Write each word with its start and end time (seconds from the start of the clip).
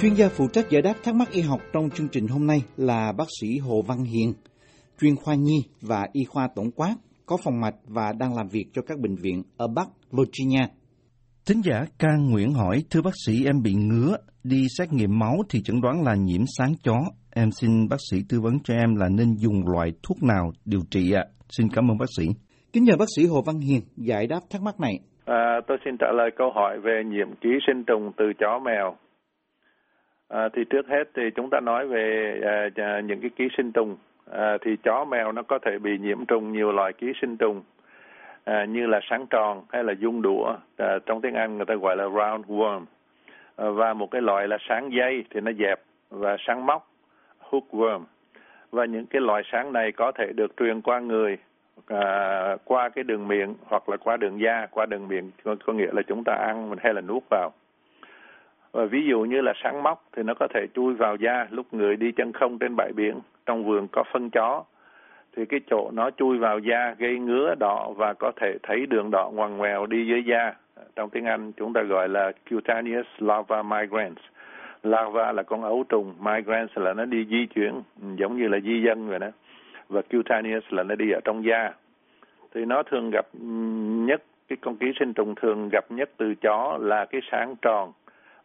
Chuyên 0.00 0.14
gia 0.14 0.28
phụ 0.28 0.44
trách 0.52 0.70
giải 0.70 0.82
đáp 0.82 0.94
thắc 1.04 1.14
mắc 1.14 1.28
y 1.32 1.40
học 1.40 1.60
trong 1.72 1.90
chương 1.90 2.08
trình 2.08 2.26
hôm 2.26 2.46
nay 2.46 2.58
là 2.76 3.12
bác 3.18 3.24
sĩ 3.40 3.58
Hồ 3.58 3.82
Văn 3.88 3.98
Hiền, 3.98 4.32
chuyên 5.00 5.16
khoa 5.16 5.34
nhi 5.34 5.58
và 5.80 6.06
y 6.12 6.24
khoa 6.24 6.48
tổng 6.56 6.70
quát, 6.76 6.94
có 7.26 7.36
phòng 7.44 7.60
mạch 7.60 7.74
và 7.84 8.12
đang 8.18 8.36
làm 8.36 8.48
việc 8.48 8.64
cho 8.72 8.82
các 8.82 8.98
bệnh 8.98 9.16
viện 9.16 9.42
ở 9.56 9.66
Bắc 9.76 9.88
Virginia. 10.12 10.66
Thính 11.46 11.60
giả 11.64 11.84
ca 11.98 12.08
Nguyễn 12.30 12.52
hỏi, 12.52 12.82
thưa 12.90 13.02
bác 13.02 13.14
sĩ 13.26 13.44
em 13.44 13.62
bị 13.62 13.74
ngứa, 13.74 14.16
đi 14.44 14.62
xét 14.78 14.92
nghiệm 14.92 15.18
máu 15.18 15.36
thì 15.50 15.62
chẩn 15.62 15.80
đoán 15.80 16.02
là 16.04 16.14
nhiễm 16.14 16.42
sáng 16.58 16.72
chó. 16.84 16.98
Em 17.34 17.50
xin 17.50 17.88
bác 17.90 18.00
sĩ 18.10 18.16
tư 18.28 18.40
vấn 18.40 18.52
cho 18.64 18.74
em 18.74 18.96
là 18.96 19.08
nên 19.08 19.34
dùng 19.36 19.68
loại 19.68 19.92
thuốc 20.02 20.22
nào 20.22 20.52
điều 20.64 20.80
trị 20.90 21.12
ạ? 21.12 21.24
Xin 21.48 21.68
cảm 21.74 21.90
ơn 21.90 21.98
bác 21.98 22.10
sĩ. 22.16 22.24
Kính 22.72 22.84
nhờ 22.84 22.96
bác 22.98 23.08
sĩ 23.16 23.26
Hồ 23.26 23.42
Văn 23.46 23.60
Hiền 23.60 23.80
giải 23.96 24.26
đáp 24.26 24.40
thắc 24.50 24.62
mắc 24.62 24.80
này. 24.80 24.94
À, 25.24 25.60
tôi 25.68 25.78
xin 25.84 25.94
trả 26.00 26.06
lời 26.16 26.30
câu 26.38 26.50
hỏi 26.54 26.80
về 26.84 27.02
nhiễm 27.06 27.28
ký 27.40 27.48
sinh 27.66 27.84
trùng 27.86 28.12
từ 28.16 28.24
chó 28.40 28.58
mèo. 28.64 28.96
À, 30.28 30.48
thì 30.52 30.64
trước 30.64 30.88
hết 30.88 31.08
thì 31.14 31.30
chúng 31.30 31.50
ta 31.50 31.60
nói 31.60 31.86
về 31.86 32.40
à, 32.44 32.84
à, 32.84 33.00
những 33.00 33.20
cái 33.20 33.30
ký 33.36 33.48
sinh 33.56 33.72
trùng. 33.72 33.96
À, 34.30 34.58
thì 34.60 34.76
chó 34.82 35.04
mèo 35.04 35.32
nó 35.32 35.42
có 35.42 35.58
thể 35.58 35.78
bị 35.78 35.98
nhiễm 35.98 36.26
trùng 36.26 36.52
nhiều 36.52 36.72
loại 36.72 36.92
ký 36.92 37.12
sinh 37.20 37.36
trùng 37.36 37.62
à, 38.44 38.64
như 38.64 38.86
là 38.86 39.00
sáng 39.10 39.26
tròn 39.26 39.62
hay 39.68 39.84
là 39.84 39.92
dung 39.92 40.22
đũa. 40.22 40.56
À, 40.76 40.98
trong 41.06 41.20
tiếng 41.20 41.34
Anh 41.34 41.56
người 41.56 41.66
ta 41.66 41.74
gọi 41.74 41.96
là 41.96 42.04
roundworm. 42.04 42.84
À, 43.56 43.70
và 43.70 43.94
một 43.94 44.10
cái 44.10 44.22
loại 44.22 44.48
là 44.48 44.58
sáng 44.68 44.92
dây 44.92 45.24
thì 45.30 45.40
nó 45.40 45.52
dẹp 45.52 45.80
và 46.10 46.36
sáng 46.46 46.66
móc 46.66 46.90
hookworm. 47.50 48.00
Và 48.70 48.84
những 48.84 49.06
cái 49.06 49.20
loại 49.20 49.42
sáng 49.52 49.72
này 49.72 49.92
có 49.92 50.12
thể 50.12 50.32
được 50.32 50.56
truyền 50.56 50.80
qua 50.80 51.00
người 51.00 51.38
à, 51.86 52.56
qua 52.64 52.88
cái 52.88 53.04
đường 53.04 53.28
miệng 53.28 53.54
hoặc 53.64 53.88
là 53.88 53.96
qua 53.96 54.16
đường 54.16 54.40
da, 54.40 54.66
qua 54.70 54.86
đường 54.86 55.08
miệng 55.08 55.30
có, 55.44 55.56
có 55.64 55.72
nghĩa 55.72 55.92
là 55.92 56.02
chúng 56.02 56.24
ta 56.24 56.32
ăn 56.32 56.74
hay 56.78 56.94
là 56.94 57.00
nuốt 57.00 57.22
vào. 57.30 57.52
Và 58.78 58.84
ví 58.84 59.06
dụ 59.06 59.20
như 59.20 59.40
là 59.40 59.52
sáng 59.62 59.82
móc 59.82 60.04
thì 60.16 60.22
nó 60.22 60.34
có 60.34 60.48
thể 60.54 60.66
chui 60.74 60.94
vào 60.94 61.16
da 61.16 61.46
lúc 61.50 61.74
người 61.74 61.96
đi 61.96 62.12
chân 62.12 62.32
không 62.32 62.58
trên 62.58 62.76
bãi 62.76 62.92
biển, 62.92 63.14
trong 63.46 63.64
vườn 63.64 63.88
có 63.92 64.04
phân 64.12 64.30
chó 64.30 64.64
thì 65.36 65.46
cái 65.46 65.60
chỗ 65.70 65.90
nó 65.94 66.10
chui 66.10 66.38
vào 66.38 66.58
da 66.58 66.94
gây 66.98 67.18
ngứa 67.18 67.54
đỏ 67.54 67.92
và 67.96 68.14
có 68.14 68.32
thể 68.36 68.56
thấy 68.62 68.86
đường 68.86 69.10
đỏ 69.10 69.30
ngoằn 69.34 69.56
ngoèo 69.56 69.86
đi 69.86 70.06
dưới 70.06 70.24
da. 70.24 70.54
Trong 70.96 71.10
tiếng 71.10 71.24
Anh 71.24 71.52
chúng 71.52 71.72
ta 71.72 71.82
gọi 71.82 72.08
là 72.08 72.32
cutaneous 72.50 73.06
larva 73.18 73.62
migrans. 73.62 74.18
Larva 74.82 75.32
là 75.32 75.42
con 75.42 75.62
ấu 75.62 75.84
trùng, 75.88 76.14
migrans 76.20 76.70
là 76.74 76.94
nó 76.94 77.04
đi 77.04 77.26
di 77.30 77.46
chuyển 77.46 77.82
giống 78.16 78.36
như 78.36 78.48
là 78.48 78.58
di 78.60 78.82
dân 78.82 79.08
vậy 79.08 79.18
đó. 79.18 79.28
Và 79.88 80.02
cutaneous 80.02 80.64
là 80.70 80.82
nó 80.82 80.94
đi 80.94 81.10
ở 81.10 81.20
trong 81.24 81.44
da. 81.44 81.72
Thì 82.54 82.64
nó 82.64 82.82
thường 82.82 83.10
gặp 83.10 83.26
nhất 84.06 84.22
cái 84.48 84.56
con 84.60 84.76
ký 84.76 84.92
sinh 84.98 85.12
trùng 85.12 85.34
thường 85.34 85.68
gặp 85.68 85.84
nhất 85.90 86.10
từ 86.16 86.34
chó 86.34 86.78
là 86.80 87.04
cái 87.04 87.20
sáng 87.30 87.54
tròn 87.62 87.92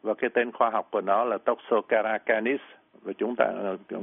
và 0.03 0.13
cái 0.13 0.29
tên 0.29 0.51
khoa 0.51 0.69
học 0.69 0.87
của 0.91 1.01
nó 1.01 1.23
là 1.23 1.37
Toxocara 1.37 2.17
canis 2.17 2.61
và 3.01 3.13
chúng 3.17 3.35
ta 3.35 3.45
ừ, 3.89 3.97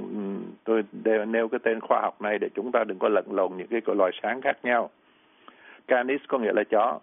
tôi 0.65 0.85
đều 0.93 1.25
nêu 1.25 1.49
cái 1.49 1.61
tên 1.63 1.81
khoa 1.81 2.01
học 2.01 2.23
này 2.23 2.39
để 2.39 2.49
chúng 2.55 2.73
ta 2.73 2.85
đừng 2.85 2.99
có 2.99 3.09
lẫn 3.09 3.25
lộn 3.31 3.53
những 3.57 3.67
cái 3.69 3.81
loài 3.97 4.13
sáng 4.23 4.41
khác 4.41 4.59
nhau. 4.63 4.91
Canis 5.87 6.21
có 6.29 6.39
nghĩa 6.39 6.53
là 6.53 6.65
chó. 6.65 7.01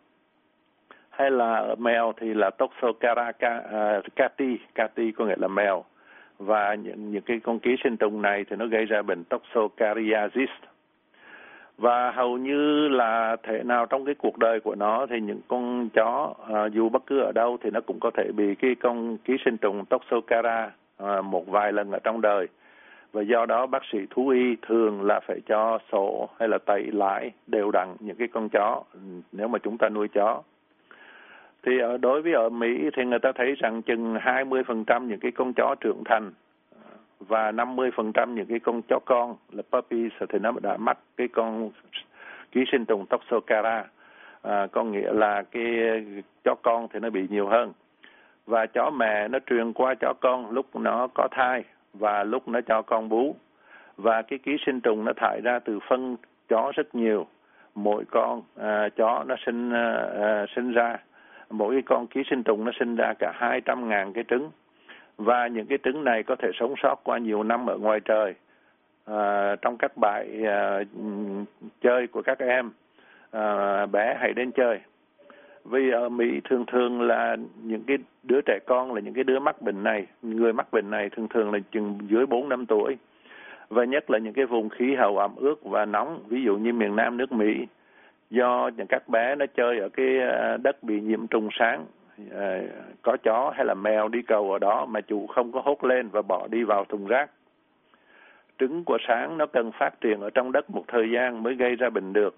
Hay 1.10 1.32
là 1.32 1.76
mèo 1.78 2.14
thì 2.18 2.34
là 2.34 2.50
Toxocara 2.50 3.32
à, 3.40 4.02
cati, 4.16 4.58
cati 4.76 5.12
có 5.12 5.26
nghĩa 5.26 5.38
là 5.38 5.48
mèo. 5.48 5.84
Và 6.40 6.74
những 6.76 7.12
những 7.12 7.22
cái 7.22 7.40
con 7.44 7.60
ký 7.60 7.76
sinh 7.84 7.98
trùng 7.98 8.22
này 8.22 8.46
thì 8.50 8.56
nó 8.56 8.66
gây 8.66 8.86
ra 8.86 9.02
bệnh 9.02 9.24
toxocariasis 9.24 10.50
và 11.78 12.12
hầu 12.12 12.38
như 12.38 12.88
là 12.88 13.36
thể 13.44 13.64
nào 13.64 13.86
trong 13.86 14.06
cái 14.06 14.16
cuộc 14.16 14.38
đời 14.38 14.60
của 14.60 14.76
nó 14.76 15.06
thì 15.10 15.22
những 15.22 15.42
con 15.48 15.90
chó 15.90 16.34
à, 16.54 16.66
dù 16.66 16.90
bất 16.90 17.06
cứ 17.06 17.20
ở 17.20 17.32
đâu 17.32 17.58
thì 17.62 17.70
nó 17.70 17.82
cũng 17.82 18.00
có 18.00 18.12
thể 18.18 18.32
bị 18.36 18.56
cái 18.56 18.76
con 18.76 19.18
ký 19.18 19.38
sinh 19.46 19.58
trùng 19.58 19.86
toxocara 19.86 20.72
à, 20.98 21.22
một 21.22 21.48
vài 21.48 21.74
lần 21.74 21.92
ở 21.92 22.00
trong 22.00 22.22
đời. 22.22 22.48
Và 23.14 23.22
do 23.22 23.46
đó 23.46 23.66
bác 23.66 23.84
sĩ 23.92 23.98
thú 24.10 24.28
y 24.28 24.56
thường 24.62 25.02
là 25.02 25.20
phải 25.28 25.40
cho 25.48 25.80
sổ 25.92 26.30
hay 26.40 26.50
là 26.50 26.58
tẩy 26.58 26.84
lại 26.92 27.32
đều 27.48 27.72
đặn 27.72 27.96
những 28.00 28.16
cái 28.16 28.28
con 28.28 28.50
chó 28.50 28.84
nếu 29.32 29.48
mà 29.48 29.60
chúng 29.60 29.78
ta 29.78 29.90
nuôi 29.90 30.08
chó. 30.08 30.42
Thì 31.64 31.80
ở 31.80 31.98
đối 31.98 32.22
với 32.22 32.34
ở 32.34 32.50
Mỹ 32.50 32.90
thì 32.96 33.06
người 33.06 33.20
ta 33.20 33.32
thấy 33.36 33.56
rằng 33.56 33.82
chừng 33.82 34.16
20% 34.16 35.08
những 35.08 35.20
cái 35.20 35.32
con 35.32 35.54
chó 35.54 35.76
trưởng 35.82 36.04
thành 36.06 36.32
và 37.20 37.52
50% 37.52 38.34
những 38.34 38.46
cái 38.46 38.60
con 38.60 38.82
chó 38.82 39.00
con 39.06 39.36
là 39.52 39.64
puppies 39.72 40.12
thì 40.30 40.40
nó 40.40 40.52
đã 40.62 40.78
mắc 40.78 40.98
cái 41.18 41.28
con 41.28 41.72
ký 42.52 42.64
sinh 42.72 42.86
trùng 42.86 43.06
toxocara. 43.06 43.86
À, 44.42 44.68
có 44.72 44.84
nghĩa 44.84 45.14
là 45.14 45.44
cái 45.52 45.64
chó 46.44 46.56
con 46.64 46.88
thì 46.94 47.00
nó 47.00 47.10
bị 47.10 47.28
nhiều 47.30 47.48
hơn. 47.48 47.74
Và 48.46 48.66
chó 48.66 48.90
mẹ 48.90 49.28
nó 49.28 49.40
truyền 49.46 49.74
qua 49.74 49.96
chó 49.96 50.14
con 50.22 50.52
lúc 50.52 50.76
nó 50.76 51.08
có 51.14 51.28
thai 51.32 51.64
và 51.94 52.24
lúc 52.24 52.48
nó 52.48 52.62
cho 52.62 52.82
con 52.82 53.10
bú. 53.10 53.36
Và 53.98 54.22
cái 54.22 54.40
ký 54.40 54.58
sinh 54.66 54.82
trùng 54.82 55.06
nó 55.06 55.14
thải 55.14 55.42
ra 55.44 55.60
từ 55.60 55.80
phân 55.90 56.18
chó 56.50 56.72
rất 56.76 56.96
nhiều. 56.96 57.28
Mỗi 57.76 58.06
con 58.12 58.42
à, 58.56 58.90
chó 58.96 59.24
nó 59.28 59.36
sinh 59.46 59.72
à, 59.74 59.94
à 60.20 60.46
sinh 60.56 60.72
ra 60.72 60.98
mỗi 61.50 61.76
cái 61.76 61.82
con 61.82 62.08
ký 62.08 62.24
sinh 62.30 62.44
trùng 62.44 62.66
nó 62.66 62.72
sinh 62.80 62.96
ra 62.96 63.14
cả 63.20 63.32
200 63.36 63.90
ngàn 63.90 64.14
cái 64.14 64.24
trứng 64.28 64.52
và 65.18 65.48
những 65.48 65.66
cái 65.66 65.78
trứng 65.84 66.04
này 66.04 66.24
có 66.24 66.36
thể 66.36 66.52
sống 66.60 66.74
sót 66.84 66.96
qua 67.04 67.18
nhiều 67.18 67.44
năm 67.44 67.70
ở 67.70 67.78
ngoài 67.78 68.00
trời 68.06 68.34
à, 69.06 69.56
trong 69.62 69.78
các 69.78 69.98
bãi 69.98 70.44
à, 70.46 70.80
chơi 71.82 72.08
của 72.08 72.22
các 72.22 72.40
em 72.40 72.72
à, 73.32 73.86
bé 73.86 74.18
hãy 74.20 74.34
đến 74.34 74.52
chơi. 74.52 74.80
Vì 75.66 75.92
ở 75.92 76.10
Mỹ 76.10 76.42
thường 76.44 76.66
thường 76.66 77.02
là 77.02 77.36
những 77.64 77.84
cái 77.88 77.98
đứa 78.24 78.42
trẻ 78.46 78.60
con 78.68 78.94
là 78.94 79.02
những 79.02 79.14
cái 79.14 79.24
đứa 79.24 79.40
mắc 79.40 79.62
bệnh 79.62 79.84
này 79.84 80.06
người 80.22 80.54
mắc 80.54 80.68
bệnh 80.72 80.90
này 80.90 81.10
thường 81.10 81.28
thường 81.28 81.54
là 81.54 81.60
chừng 81.72 82.00
dưới 82.10 82.26
bốn 82.26 82.50
năm 82.50 82.66
tuổi. 82.66 82.98
Và 83.70 83.86
nhất 83.86 84.10
là 84.10 84.18
những 84.18 84.34
cái 84.34 84.46
vùng 84.46 84.70
khí 84.70 84.96
hậu 84.96 85.18
ẩm 85.18 85.36
ướt 85.36 85.64
và 85.64 85.86
nóng 85.86 86.20
ví 86.28 86.44
dụ 86.44 86.58
như 86.58 86.74
miền 86.74 86.96
Nam 86.96 87.18
nước 87.18 87.32
Mỹ 87.32 87.68
do 88.30 88.70
những 88.78 88.88
các 88.88 89.10
bé 89.10 89.36
nó 89.36 89.46
chơi 89.56 89.80
ở 89.80 89.90
cái 89.90 90.20
à, 90.20 90.58
đất 90.58 90.84
bị 90.84 91.02
nhiễm 91.02 91.28
trùng 91.28 91.50
sáng 91.60 91.86
Ờ, 92.32 92.62
có 93.02 93.18
chó 93.24 93.52
hay 93.56 93.66
là 93.66 93.74
mèo 93.74 94.08
đi 94.08 94.22
cầu 94.22 94.52
ở 94.52 94.60
đó 94.60 94.86
mà 94.86 95.02
chủ 95.02 95.28
không 95.28 95.52
có 95.52 95.62
hốt 95.66 95.84
lên 95.84 96.10
và 96.10 96.22
bỏ 96.22 96.48
đi 96.48 96.64
vào 96.64 96.86
thùng 96.86 97.08
rác. 97.08 97.32
Trứng 98.58 98.84
của 98.84 98.98
sáng 99.08 99.38
nó 99.38 99.46
cần 99.46 99.72
phát 99.72 100.02
triển 100.02 100.22
ở 100.22 100.30
trong 100.30 100.52
đất 100.52 100.70
một 100.70 100.84
thời 100.88 101.12
gian 101.12 101.44
mới 101.44 101.56
gây 101.56 101.76
ra 101.76 101.90
bệnh 101.90 102.14
được. 102.14 102.36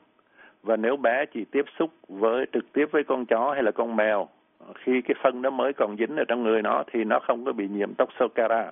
Và 0.63 0.75
nếu 0.77 0.97
bé 0.97 1.25
chỉ 1.25 1.45
tiếp 1.45 1.65
xúc 1.79 1.89
với, 2.07 2.45
trực 2.53 2.73
tiếp 2.73 2.85
với 2.91 3.03
con 3.03 3.25
chó 3.25 3.51
hay 3.53 3.63
là 3.63 3.71
con 3.71 3.95
mèo, 3.95 4.27
khi 4.75 5.01
cái 5.01 5.15
phân 5.23 5.41
nó 5.41 5.49
mới 5.49 5.73
còn 5.73 5.97
dính 5.97 6.15
ở 6.15 6.23
trong 6.27 6.43
người 6.43 6.61
nó 6.61 6.83
thì 6.91 7.03
nó 7.03 7.19
không 7.19 7.45
có 7.45 7.51
bị 7.51 7.67
nhiễm 7.67 7.93
toxocara. 7.93 8.71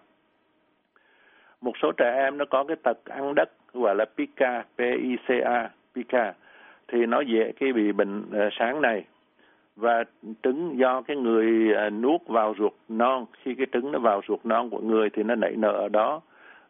Một 1.62 1.74
số 1.82 1.92
trẻ 1.92 2.14
em 2.16 2.38
nó 2.38 2.46
có 2.46 2.64
cái 2.64 2.78
tật 2.84 2.98
ăn 3.06 3.36
đất 3.36 3.50
gọi 3.74 3.96
là 3.96 4.06
pica, 4.18 4.64
p 4.78 4.80
i 4.80 5.18
c 5.28 5.44
a, 5.46 5.70
pica, 5.96 6.34
thì 6.88 7.06
nó 7.06 7.22
dễ 7.22 7.52
cái 7.60 7.74
bị 7.74 7.92
bệnh 7.92 8.24
ờ, 8.32 8.50
sáng 8.52 8.82
này 8.82 9.06
và 9.78 10.04
trứng 10.44 10.80
do 10.80 11.02
cái 11.02 11.18
người 11.18 11.74
à, 11.74 11.90
nuốt 11.90 12.22
vào 12.28 12.54
ruột 12.58 12.74
non, 12.90 13.26
khi 13.44 13.56
cái 13.56 13.68
trứng 13.74 13.92
nó 13.92 14.00
vào 14.00 14.22
ruột 14.28 14.40
non 14.44 14.70
của 14.70 14.80
người 14.80 15.10
thì 15.10 15.24
nó 15.24 15.36
nảy 15.36 15.56
nở 15.56 15.72
ở 15.72 15.90
đó, 15.90 16.22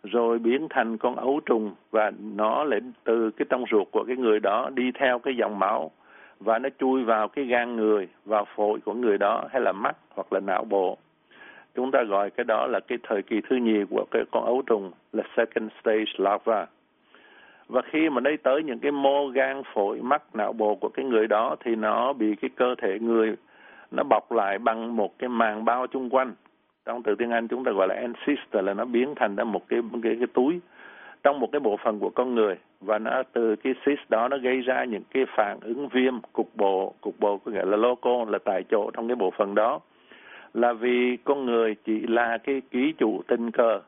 rồi 0.03 0.39
biến 0.39 0.67
thành 0.69 0.97
con 0.97 1.15
ấu 1.15 1.39
trùng 1.45 1.71
và 1.91 2.11
nó 2.35 2.63
lại 2.63 2.79
từ 3.03 3.31
cái 3.31 3.45
trong 3.49 3.63
ruột 3.71 3.87
của 3.91 4.03
cái 4.07 4.15
người 4.15 4.39
đó 4.39 4.69
đi 4.73 4.91
theo 4.99 5.19
cái 5.19 5.35
dòng 5.35 5.59
máu 5.59 5.91
và 6.39 6.59
nó 6.59 6.69
chui 6.79 7.03
vào 7.03 7.27
cái 7.27 7.45
gan 7.45 7.75
người, 7.75 8.07
vào 8.25 8.45
phổi 8.55 8.79
của 8.79 8.93
người 8.93 9.17
đó 9.17 9.43
hay 9.51 9.61
là 9.61 9.71
mắt 9.71 9.97
hoặc 10.15 10.33
là 10.33 10.39
não 10.39 10.63
bộ. 10.63 10.97
Chúng 11.75 11.91
ta 11.91 12.03
gọi 12.03 12.29
cái 12.29 12.43
đó 12.43 12.67
là 12.67 12.79
cái 12.79 12.97
thời 13.03 13.21
kỳ 13.21 13.41
thứ 13.49 13.55
nhì 13.55 13.83
của 13.89 14.05
cái 14.11 14.23
con 14.31 14.45
ấu 14.45 14.61
trùng 14.65 14.91
là 15.13 15.23
second 15.37 15.71
stage 15.81 16.11
larva 16.17 16.65
và 17.69 17.81
khi 17.81 18.09
mà 18.09 18.21
đi 18.21 18.37
tới 18.37 18.63
những 18.63 18.79
cái 18.79 18.91
mô 18.91 19.27
gan 19.27 19.61
phổi 19.73 20.01
mắt 20.01 20.23
não 20.33 20.53
bộ 20.53 20.75
của 20.75 20.89
cái 20.89 21.05
người 21.05 21.27
đó 21.27 21.55
thì 21.63 21.75
nó 21.75 22.13
bị 22.13 22.35
cái 22.35 22.49
cơ 22.55 22.75
thể 22.81 22.99
người 22.99 23.35
nó 23.91 24.03
bọc 24.03 24.31
lại 24.31 24.59
bằng 24.59 24.95
một 24.95 25.19
cái 25.19 25.29
màng 25.29 25.65
bao 25.65 25.87
chung 25.87 26.09
quanh. 26.09 26.33
Trong 26.85 27.03
từ 27.03 27.15
tiếng 27.15 27.31
Anh 27.31 27.47
chúng 27.47 27.63
ta 27.63 27.71
gọi 27.71 27.87
là 27.87 27.95
encyst 27.95 28.55
là 28.55 28.73
nó 28.73 28.85
biến 28.85 29.13
thành 29.15 29.35
ra 29.35 29.43
một 29.43 29.61
cái 29.69 29.79
cái 30.03 30.15
cái 30.19 30.27
túi 30.33 30.59
trong 31.23 31.39
một 31.39 31.51
cái 31.51 31.59
bộ 31.59 31.77
phận 31.83 31.99
của 31.99 32.09
con 32.09 32.35
người. 32.35 32.55
Và 32.81 32.99
nó, 32.99 33.23
từ 33.33 33.55
cái 33.55 33.73
cyst 33.85 34.09
đó 34.09 34.27
nó 34.27 34.37
gây 34.37 34.61
ra 34.61 34.83
những 34.83 35.03
cái 35.13 35.25
phản 35.35 35.59
ứng 35.61 35.87
viêm 35.87 36.13
cục 36.33 36.49
bộ 36.55 36.93
cục 37.01 37.19
bộ 37.19 37.37
có 37.37 37.51
nghĩa 37.51 37.65
là 37.65 37.77
local 37.77 38.31
là 38.31 38.39
tại 38.45 38.63
chỗ 38.69 38.91
trong 38.93 39.07
cái 39.07 39.15
bộ 39.15 39.31
phận 39.37 39.55
đó. 39.55 39.79
Là 40.53 40.73
vì 40.73 41.17
con 41.23 41.45
người 41.45 41.75
chỉ 41.85 42.07
là 42.07 42.37
cái 42.37 42.61
ký 42.71 42.93
chủ 42.97 43.21
tình 43.27 43.51
cờ 43.51 43.81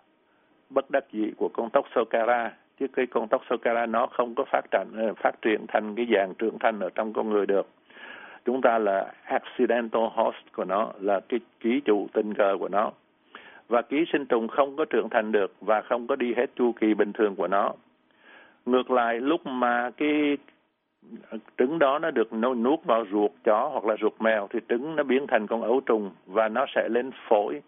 bất 0.70 0.92
đắc 0.92 1.04
dĩ 1.12 1.32
của 1.38 1.50
con 1.54 1.70
tóc 1.70 1.86
Sokara 1.96 2.52
chứ 2.80 2.88
cái 2.88 3.06
con 3.06 3.28
tóc 3.28 3.42
Toxocara 3.50 3.86
nó 3.86 4.08
không 4.08 4.36
có 4.36 4.44
phát 4.52 4.62
triển 4.72 4.88
ờ, 4.98 5.14
phát 5.14 5.42
triển 5.42 5.66
thành 5.68 5.96
cái 5.96 6.08
dạng 6.14 6.34
trưởng 6.34 6.60
thành 6.60 6.80
ở 6.80 6.90
trong 6.96 7.14
con 7.14 7.30
người 7.30 7.46
được. 7.46 7.68
Chúng 8.46 8.62
ta 8.62 8.78
là 8.78 9.14
accidental 9.24 10.02
host 10.14 10.36
của 10.56 10.66
nó, 10.66 10.92
là 11.00 11.20
cái 11.30 11.40
ký 11.60 11.82
chủ 11.86 12.08
tình 12.14 12.34
cờ 12.34 12.58
của 12.60 12.70
nó. 12.70 12.92
Và 13.68 13.82
ký 13.82 14.06
sinh 14.12 14.26
trùng 14.26 14.48
không 14.48 14.76
có 14.76 14.86
trưởng 14.86 15.10
thành 15.10 15.32
được 15.32 15.54
và 15.62 15.82
không 15.82 16.08
có 16.08 16.16
đi 16.16 16.34
hết 16.38 16.46
chu 16.56 16.72
kỳ 16.72 16.94
bình 16.94 17.14
thường 17.14 17.36
của 17.36 17.48
nó. 17.48 17.74
Ngược 18.66 18.92
lại, 18.92 19.20
lúc 19.20 19.46
mà 19.46 19.90
cái 19.98 20.38
trứng 21.58 21.80
đó 21.80 22.00
nó 22.00 22.12
được 22.12 22.34
nuốt 22.34 22.84
vào 22.84 23.06
ruột 23.12 23.32
chó 23.44 23.70
hoặc 23.74 23.86
là 23.86 23.96
ruột 24.02 24.14
mèo 24.20 24.48
thì 24.50 24.60
trứng 24.70 24.96
nó 24.96 25.04
biến 25.04 25.28
thành 25.28 25.48
con 25.48 25.62
ấu 25.62 25.82
trùng 25.86 26.12
và 26.26 26.48
nó 26.48 26.66
sẽ 26.76 26.90
lên 26.90 27.12
phổi. 27.28 27.62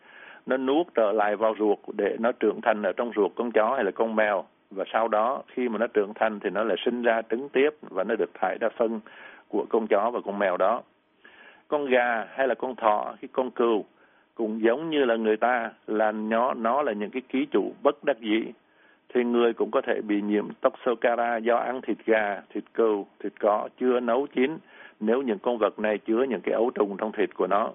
Nó 0.45 0.57
nuốt 0.57 0.87
trở 0.95 1.11
lại 1.11 1.35
vào 1.35 1.55
ruột 1.59 1.79
để 1.97 2.15
nó 2.19 2.31
trưởng 2.31 2.61
thành 2.61 2.83
ở 2.83 2.93
trong 2.93 3.11
ruột 3.15 3.31
con 3.35 3.51
chó 3.51 3.73
hay 3.75 3.83
là 3.83 3.91
con 3.91 4.15
mèo 4.15 4.45
và 4.71 4.85
sau 4.93 5.07
đó 5.07 5.43
khi 5.47 5.69
mà 5.69 5.77
nó 5.77 5.87
trưởng 5.87 6.13
thành 6.13 6.39
thì 6.39 6.49
nó 6.49 6.63
lại 6.63 6.77
sinh 6.85 7.01
ra 7.01 7.21
trứng 7.21 7.49
tiếp 7.49 7.69
và 7.81 8.03
nó 8.03 8.15
được 8.15 8.29
thải 8.33 8.57
ra 8.61 8.69
phân 8.77 8.99
của 9.47 9.65
con 9.69 9.87
chó 9.87 10.11
và 10.13 10.19
con 10.25 10.39
mèo 10.39 10.57
đó 10.57 10.81
con 11.67 11.85
gà 11.85 12.25
hay 12.29 12.47
là 12.47 12.55
con 12.55 12.75
thỏ 12.75 13.15
cái 13.21 13.29
con 13.31 13.51
cừu 13.51 13.85
cũng 14.35 14.61
giống 14.61 14.89
như 14.89 15.05
là 15.05 15.15
người 15.15 15.37
ta 15.37 15.71
là 15.87 16.11
nó 16.11 16.53
nó 16.53 16.81
là 16.81 16.93
những 16.93 17.11
cái 17.11 17.21
ký 17.29 17.45
chủ 17.51 17.73
bất 17.83 18.03
đắc 18.03 18.19
dĩ 18.19 18.51
thì 19.13 19.23
người 19.23 19.53
cũng 19.53 19.71
có 19.71 19.81
thể 19.81 20.01
bị 20.01 20.21
nhiễm 20.21 20.47
toxocara 20.61 21.37
do 21.37 21.55
ăn 21.55 21.81
thịt 21.81 21.97
gà, 22.05 22.41
thịt 22.53 22.63
cừu, 22.73 23.07
thịt 23.19 23.33
cỏ 23.39 23.69
chưa 23.79 23.99
nấu 23.99 24.27
chín 24.35 24.57
nếu 24.99 25.21
những 25.21 25.39
con 25.39 25.57
vật 25.57 25.79
này 25.79 25.97
chứa 25.97 26.23
những 26.23 26.41
cái 26.41 26.53
ấu 26.53 26.71
trùng 26.75 26.97
trong 26.97 27.11
thịt 27.11 27.35
của 27.35 27.47
nó. 27.47 27.71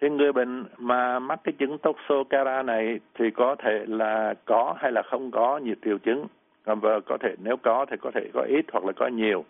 Thì 0.00 0.08
người 0.08 0.32
bệnh 0.32 0.64
mà 0.78 1.18
mắc 1.18 1.40
cái 1.44 1.52
chứng 1.52 1.78
toxocara 1.78 2.62
này 2.62 3.00
thì 3.14 3.30
có 3.30 3.56
thể 3.58 3.84
là 3.86 4.34
có 4.44 4.74
hay 4.78 4.92
là 4.92 5.02
không 5.02 5.30
có 5.30 5.58
nhiều 5.58 5.74
triệu 5.84 5.98
chứng. 5.98 6.26
Và 6.64 7.00
có 7.00 7.18
thể 7.20 7.34
nếu 7.42 7.56
có 7.56 7.86
thì 7.90 7.96
có 7.96 8.10
thể 8.14 8.30
có 8.34 8.42
ít 8.48 8.64
hoặc 8.72 8.84
là 8.84 8.92
có 8.92 9.06
nhiều. 9.06 9.44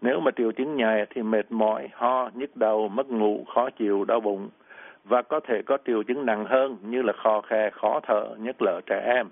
Nếu 0.00 0.20
mà 0.20 0.30
triệu 0.36 0.52
chứng 0.52 0.76
nhẹ 0.76 1.04
thì 1.10 1.22
mệt 1.22 1.46
mỏi, 1.50 1.88
ho, 1.92 2.30
nhức 2.34 2.56
đầu, 2.56 2.88
mất 2.88 3.10
ngủ, 3.10 3.44
khó 3.54 3.70
chịu, 3.70 4.04
đau 4.04 4.20
bụng 4.20 4.48
và 5.04 5.22
có 5.22 5.40
thể 5.40 5.62
có 5.62 5.78
triệu 5.86 6.02
chứng 6.02 6.26
nặng 6.26 6.44
hơn 6.44 6.76
như 6.82 7.02
là 7.02 7.12
khò 7.12 7.40
khè, 7.40 7.70
khó 7.70 8.00
thở, 8.02 8.36
nhất 8.38 8.56
là 8.62 8.72
ở 8.72 8.80
trẻ 8.86 9.02
em. 9.14 9.26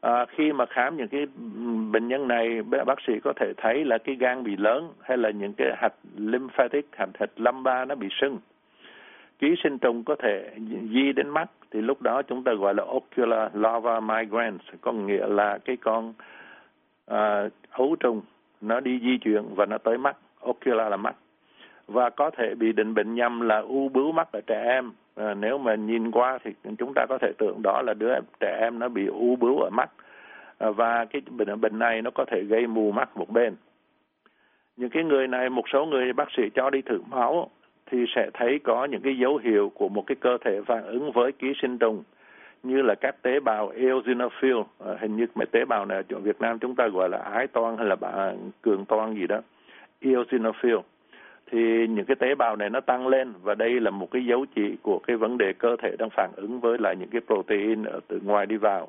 À, 0.00 0.26
khi 0.28 0.52
mà 0.52 0.66
khám 0.66 0.96
những 0.96 1.08
cái 1.08 1.26
bệnh 1.92 2.08
nhân 2.08 2.28
này, 2.28 2.62
bác 2.62 3.00
sĩ 3.06 3.12
có 3.24 3.32
thể 3.36 3.52
thấy 3.56 3.84
là 3.84 3.98
cái 3.98 4.14
gan 4.14 4.44
bị 4.44 4.56
lớn 4.56 4.92
hay 5.02 5.16
là 5.16 5.30
những 5.30 5.52
cái 5.56 5.72
hạch 5.76 5.94
lymphatic, 6.16 6.86
hạch 6.92 7.08
hạch 7.20 7.30
lamba 7.36 7.84
nó 7.84 7.94
bị 7.94 8.08
sưng. 8.20 8.38
Ký 9.40 9.54
sinh 9.62 9.78
trùng 9.78 10.04
có 10.04 10.16
thể 10.18 10.50
di 10.92 11.12
đến 11.12 11.28
mắt, 11.28 11.50
thì 11.70 11.80
lúc 11.80 12.02
đó 12.02 12.22
chúng 12.22 12.44
ta 12.44 12.52
gọi 12.54 12.74
là 12.74 12.82
ocular 12.82 13.50
larva 13.54 14.00
migrans, 14.00 14.60
có 14.80 14.92
nghĩa 14.92 15.26
là 15.26 15.58
cái 15.64 15.76
con 15.76 16.14
à, 17.06 17.48
ấu 17.70 17.96
trùng 18.00 18.22
nó 18.60 18.80
đi 18.80 19.00
di 19.02 19.18
chuyển 19.18 19.42
và 19.54 19.66
nó 19.66 19.78
tới 19.78 19.98
mắt, 19.98 20.16
ocular 20.48 20.90
là 20.90 20.96
mắt. 20.96 21.16
Và 21.86 22.10
có 22.10 22.30
thể 22.30 22.54
bị 22.54 22.72
định 22.72 22.94
bệnh 22.94 23.14
nhầm 23.14 23.40
là 23.40 23.58
u 23.58 23.88
bướu 23.88 24.12
mắt 24.12 24.32
ở 24.32 24.40
trẻ 24.46 24.62
em, 24.64 24.92
à, 25.16 25.34
nếu 25.34 25.58
mà 25.58 25.74
nhìn 25.74 26.10
qua 26.10 26.38
thì 26.44 26.50
chúng 26.78 26.92
ta 26.94 27.06
có 27.08 27.18
thể 27.18 27.32
tưởng 27.38 27.62
đó 27.62 27.82
là 27.82 27.94
đứa 27.94 28.14
trẻ 28.40 28.58
em 28.60 28.78
nó 28.78 28.88
bị 28.88 29.06
u 29.06 29.36
bướu 29.36 29.60
ở 29.60 29.70
mắt. 29.70 29.90
À, 30.58 30.70
và 30.70 31.04
cái 31.04 31.22
bệnh 31.30 31.60
bệnh 31.60 31.78
này 31.78 32.02
nó 32.02 32.10
có 32.10 32.24
thể 32.24 32.42
gây 32.42 32.66
mù 32.66 32.92
mắt 32.92 33.16
một 33.16 33.30
bên. 33.30 33.56
Những 34.76 34.90
cái 34.90 35.04
người 35.04 35.26
này 35.26 35.50
một 35.50 35.64
số 35.72 35.86
người 35.86 36.12
bác 36.12 36.28
sĩ 36.36 36.42
cho 36.54 36.70
đi 36.70 36.82
thử 36.82 37.00
máu 37.10 37.50
thì 37.90 38.04
sẽ 38.14 38.30
thấy 38.34 38.58
có 38.58 38.84
những 38.84 39.00
cái 39.00 39.18
dấu 39.18 39.36
hiệu 39.36 39.72
của 39.74 39.88
một 39.88 40.06
cái 40.06 40.16
cơ 40.20 40.38
thể 40.44 40.60
phản 40.66 40.84
ứng 40.84 41.12
với 41.12 41.32
ký 41.32 41.52
sinh 41.62 41.78
trùng 41.78 42.02
như 42.62 42.82
là 42.82 42.94
các 42.94 43.22
tế 43.22 43.40
bào 43.40 43.68
eosinophil 43.68 44.56
à, 44.86 44.96
hình 45.00 45.16
như 45.16 45.26
mấy 45.34 45.46
tế 45.46 45.64
bào 45.64 45.86
này 45.86 46.02
ở 46.08 46.18
Việt 46.18 46.40
Nam 46.40 46.58
chúng 46.58 46.76
ta 46.76 46.88
gọi 46.88 47.08
là 47.08 47.18
ái 47.18 47.46
toan 47.46 47.76
hay 47.76 47.86
là 47.86 47.96
cường 48.62 48.84
toan 48.84 49.14
gì 49.14 49.26
đó 49.26 49.40
eosinophil. 50.00 50.76
Thì 51.50 51.86
những 51.86 52.04
cái 52.04 52.16
tế 52.16 52.34
bào 52.34 52.56
này 52.56 52.70
nó 52.70 52.80
tăng 52.80 53.08
lên 53.08 53.32
và 53.42 53.54
đây 53.54 53.80
là 53.80 53.90
một 53.90 54.10
cái 54.10 54.24
dấu 54.24 54.46
chỉ 54.54 54.76
của 54.82 54.98
cái 54.98 55.16
vấn 55.16 55.38
đề 55.38 55.52
cơ 55.52 55.76
thể 55.82 55.96
đang 55.98 56.10
phản 56.10 56.30
ứng 56.36 56.60
với 56.60 56.78
lại 56.78 56.96
những 56.96 57.08
cái 57.08 57.20
protein 57.26 57.84
ở 57.84 58.00
từ 58.08 58.20
ngoài 58.24 58.46
đi 58.46 58.56
vào. 58.56 58.88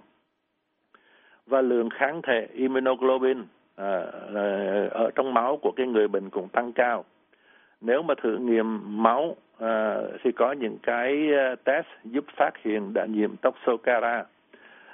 Và 1.48 1.62
lượng 1.62 1.90
kháng 1.90 2.22
thể 2.22 2.48
immunoglobulin 2.54 3.44
à, 3.76 4.02
à 4.36 4.88
ở 4.92 5.12
trong 5.16 5.34
máu 5.34 5.58
của 5.62 5.72
cái 5.76 5.88
người 5.88 6.08
bệnh 6.08 6.30
cũng 6.30 6.48
tăng 6.50 6.74
cao 6.74 7.06
nếu 7.82 8.02
mà 8.02 8.14
thử 8.24 8.38
nghiệm 8.38 9.04
máu 9.04 9.36
à, 9.60 9.96
thì 10.24 10.32
có 10.32 10.52
những 10.52 10.78
cái 10.84 11.34
à, 11.34 11.56
test 11.64 11.88
giúp 12.04 12.26
phát 12.38 12.52
hiện 12.64 12.94
đã 12.94 13.06
nhiễm 13.06 13.36
toxocara 13.36 14.24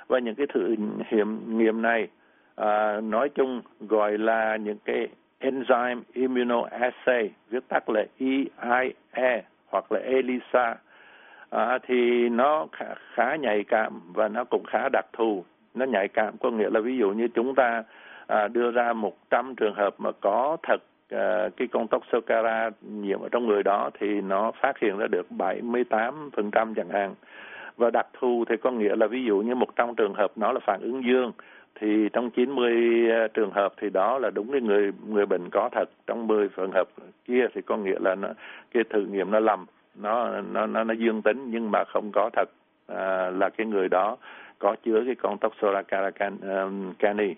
và 0.07 0.19
những 0.19 0.35
cái 0.35 0.47
thử 0.53 0.75
nghiệm 1.11 1.57
nghiệm 1.57 1.81
này 1.81 2.07
à, 2.55 3.01
nói 3.01 3.29
chung 3.29 3.61
gọi 3.79 4.17
là 4.17 4.55
những 4.55 4.77
cái 4.85 5.07
enzyme 5.39 6.01
immunoassay 6.13 7.29
viết 7.49 7.67
tắt 7.67 7.89
là 7.89 8.05
EIE 8.19 9.41
hoặc 9.67 9.91
là 9.91 9.99
ELISA 9.99 10.75
à, 11.49 11.79
thì 11.87 12.29
nó 12.29 12.67
khá, 12.71 12.85
khá 13.13 13.35
nhạy 13.35 13.63
cảm 13.63 14.01
và 14.13 14.27
nó 14.27 14.43
cũng 14.43 14.63
khá 14.63 14.89
đặc 14.93 15.05
thù. 15.13 15.45
Nó 15.73 15.85
nhạy 15.85 16.07
cảm 16.07 16.37
có 16.37 16.51
nghĩa 16.51 16.69
là 16.69 16.79
ví 16.79 16.97
dụ 16.97 17.09
như 17.09 17.27
chúng 17.27 17.55
ta 17.55 17.83
à, 18.27 18.47
đưa 18.47 18.71
ra 18.71 18.93
100 18.93 19.55
trường 19.55 19.75
hợp 19.75 19.95
mà 19.97 20.11
có 20.21 20.57
thật 20.63 20.81
à, 21.09 21.49
cái 21.57 21.67
con 21.67 21.87
tóc 21.87 22.03
toxocara 22.11 22.69
nhiễm 22.81 23.19
ở 23.19 23.29
trong 23.29 23.47
người 23.47 23.63
đó 23.63 23.89
thì 23.99 24.21
nó 24.21 24.51
phát 24.61 24.79
hiện 24.79 24.97
ra 24.97 25.07
được 25.07 25.27
78% 25.29 26.73
chẳng 26.75 26.89
hạn. 26.89 27.15
Và 27.77 27.89
đặc 27.89 28.07
thù 28.19 28.45
thì 28.49 28.57
có 28.57 28.71
nghĩa 28.71 28.95
là 28.95 29.07
ví 29.07 29.23
dụ 29.23 29.37
như 29.37 29.55
100 29.55 29.95
trường 29.95 30.13
hợp 30.13 30.31
nó 30.35 30.51
là 30.51 30.59
phản 30.59 30.81
ứng 30.81 31.03
dương 31.05 31.31
thì 31.79 32.09
trong 32.13 32.29
90 32.29 33.09
ờ, 33.11 33.27
trường 33.27 33.51
hợp 33.51 33.73
thì 33.77 33.89
đó 33.89 34.19
là 34.19 34.29
đúng 34.29 34.51
cái 34.51 34.61
người 34.61 34.91
người 35.07 35.25
bệnh 35.25 35.49
có 35.49 35.69
thật. 35.71 35.89
Trong 36.07 36.27
10 36.27 36.49
trường 36.57 36.71
hợp 36.71 36.87
kia 37.25 37.47
thì 37.53 37.61
có 37.61 37.77
nghĩa 37.77 37.99
là 37.99 38.15
nó, 38.15 38.27
cái 38.71 38.83
thử 38.89 39.01
nghiệm 39.01 39.31
nó 39.31 39.39
lầm 39.39 39.65
nó 39.95 40.41
nó 40.41 40.65
nó 40.65 40.83
nó 40.83 40.93
dương 40.93 41.21
tính 41.21 41.51
nhưng 41.51 41.71
mà 41.71 41.83
không 41.83 42.11
có 42.11 42.29
thật. 42.33 42.49
À, 42.87 43.29
là 43.29 43.49
cái 43.49 43.67
người 43.67 43.89
đó 43.89 44.17
có 44.59 44.75
chứa 44.83 45.03
cái 45.05 45.15
con 45.15 45.37
Toxocara 45.37 46.11
cani. 46.99 47.35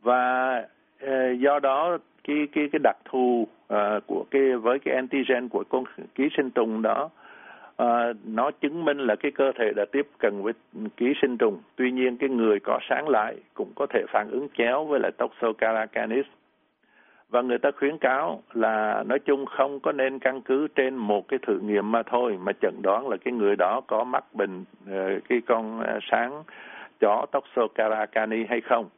Và 0.00 0.62
Ờ, 1.06 1.32
do 1.32 1.58
đó 1.58 1.98
cái 2.24 2.46
cái 2.52 2.68
cái 2.72 2.80
đặc 2.82 2.96
thù 3.04 3.48
uh, 3.74 4.06
của 4.06 4.24
cái 4.30 4.56
với 4.56 4.78
cái 4.78 4.94
antigen 4.94 5.48
của 5.48 5.64
con 5.68 5.84
ký 6.14 6.28
sinh 6.36 6.50
trùng 6.50 6.82
đó 6.82 7.10
à, 7.76 8.12
nó 8.24 8.50
chứng 8.50 8.84
minh 8.84 8.98
là 8.98 9.16
cái 9.16 9.32
cơ 9.32 9.52
thể 9.58 9.72
đã 9.76 9.84
tiếp 9.92 10.06
cận 10.18 10.42
với 10.42 10.52
ký 10.96 11.12
sinh 11.22 11.36
trùng. 11.36 11.62
Tuy 11.76 11.90
nhiên 11.90 12.16
cái 12.16 12.28
người 12.28 12.60
có 12.60 12.78
sáng 12.88 13.08
lại 13.08 13.36
cũng 13.54 13.72
có 13.74 13.86
thể 13.86 14.04
phản 14.08 14.30
ứng 14.30 14.48
chéo 14.58 14.84
với 14.84 15.00
lại 15.00 15.12
Toxocara 15.12 15.86
canis. 15.86 16.26
Và 17.28 17.42
người 17.42 17.58
ta 17.58 17.70
khuyến 17.70 17.98
cáo 17.98 18.42
là 18.52 19.04
nói 19.06 19.18
chung 19.18 19.46
không 19.46 19.80
có 19.80 19.92
nên 19.92 20.18
căn 20.18 20.40
cứ 20.42 20.68
trên 20.74 20.96
một 20.96 21.28
cái 21.28 21.38
thử 21.46 21.58
nghiệm 21.58 21.92
mà 21.92 22.02
thôi 22.02 22.38
mà 22.40 22.52
chẩn 22.62 22.74
đoán 22.82 23.08
là 23.08 23.16
cái 23.16 23.34
người 23.34 23.56
đó 23.56 23.80
có 23.86 24.04
mắc 24.04 24.24
bệnh 24.34 24.60
uh, 24.60 25.22
cái 25.28 25.40
con 25.46 25.82
sáng 26.10 26.42
chó 27.00 27.26
Toxocara 27.32 28.06
cani 28.06 28.44
hay 28.48 28.60
không. 28.60 28.88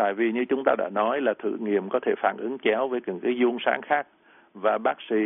Tại 0.00 0.14
vì 0.14 0.32
như 0.32 0.44
chúng 0.44 0.62
ta 0.64 0.74
đã 0.78 0.88
nói 0.88 1.20
là 1.20 1.34
thử 1.34 1.56
nghiệm 1.60 1.88
có 1.88 2.00
thể 2.02 2.14
phản 2.22 2.36
ứng 2.38 2.58
chéo 2.58 2.88
với 2.88 3.00
những 3.06 3.20
cái 3.20 3.36
dung 3.36 3.58
sáng 3.64 3.80
khác 3.82 4.06
và 4.54 4.78
bác 4.78 4.98
sĩ 5.10 5.16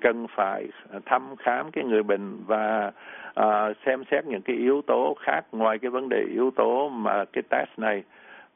cần 0.00 0.26
phải 0.36 0.68
thăm 1.06 1.36
khám 1.38 1.70
cái 1.70 1.84
người 1.84 2.02
bệnh 2.02 2.44
và 2.46 2.92
à, 3.34 3.72
xem 3.86 4.04
xét 4.10 4.26
những 4.26 4.42
cái 4.42 4.56
yếu 4.56 4.82
tố 4.82 5.16
khác 5.20 5.44
ngoài 5.52 5.78
cái 5.78 5.90
vấn 5.90 6.08
đề 6.08 6.24
yếu 6.32 6.50
tố 6.50 6.88
mà 6.88 7.24
cái 7.24 7.42
test 7.50 7.68
này 7.76 8.02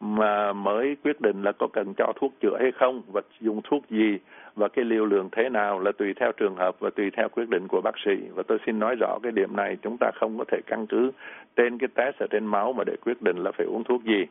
mà 0.00 0.52
mới 0.52 0.96
quyết 1.04 1.20
định 1.20 1.42
là 1.42 1.52
có 1.52 1.68
cần 1.72 1.94
cho 1.96 2.12
thuốc 2.16 2.32
chữa 2.40 2.58
hay 2.60 2.72
không 2.72 3.02
và 3.12 3.20
dùng 3.40 3.60
thuốc 3.64 3.90
gì 3.90 4.18
và 4.56 4.68
cái 4.68 4.84
liều 4.84 5.06
lượng 5.06 5.28
thế 5.32 5.48
nào 5.48 5.80
là 5.80 5.92
tùy 5.98 6.14
theo 6.20 6.32
trường 6.32 6.56
hợp 6.56 6.80
và 6.80 6.90
tùy 6.90 7.10
theo 7.16 7.28
quyết 7.28 7.48
định 7.48 7.68
của 7.68 7.80
bác 7.80 7.94
sĩ. 8.04 8.16
Và 8.34 8.42
tôi 8.48 8.58
xin 8.66 8.78
nói 8.78 8.96
rõ 9.00 9.18
cái 9.22 9.32
điểm 9.32 9.56
này 9.56 9.76
chúng 9.82 9.96
ta 10.00 10.10
không 10.14 10.38
có 10.38 10.44
thể 10.48 10.60
căn 10.66 10.86
cứ 10.86 11.10
trên 11.56 11.78
cái 11.78 11.88
test 11.94 12.16
ở 12.18 12.26
trên 12.30 12.46
máu 12.46 12.72
mà 12.72 12.84
để 12.84 12.96
quyết 13.04 13.22
định 13.22 13.36
là 13.36 13.52
phải 13.52 13.66
uống 13.66 13.84
thuốc 13.84 14.04
gì 14.04 14.26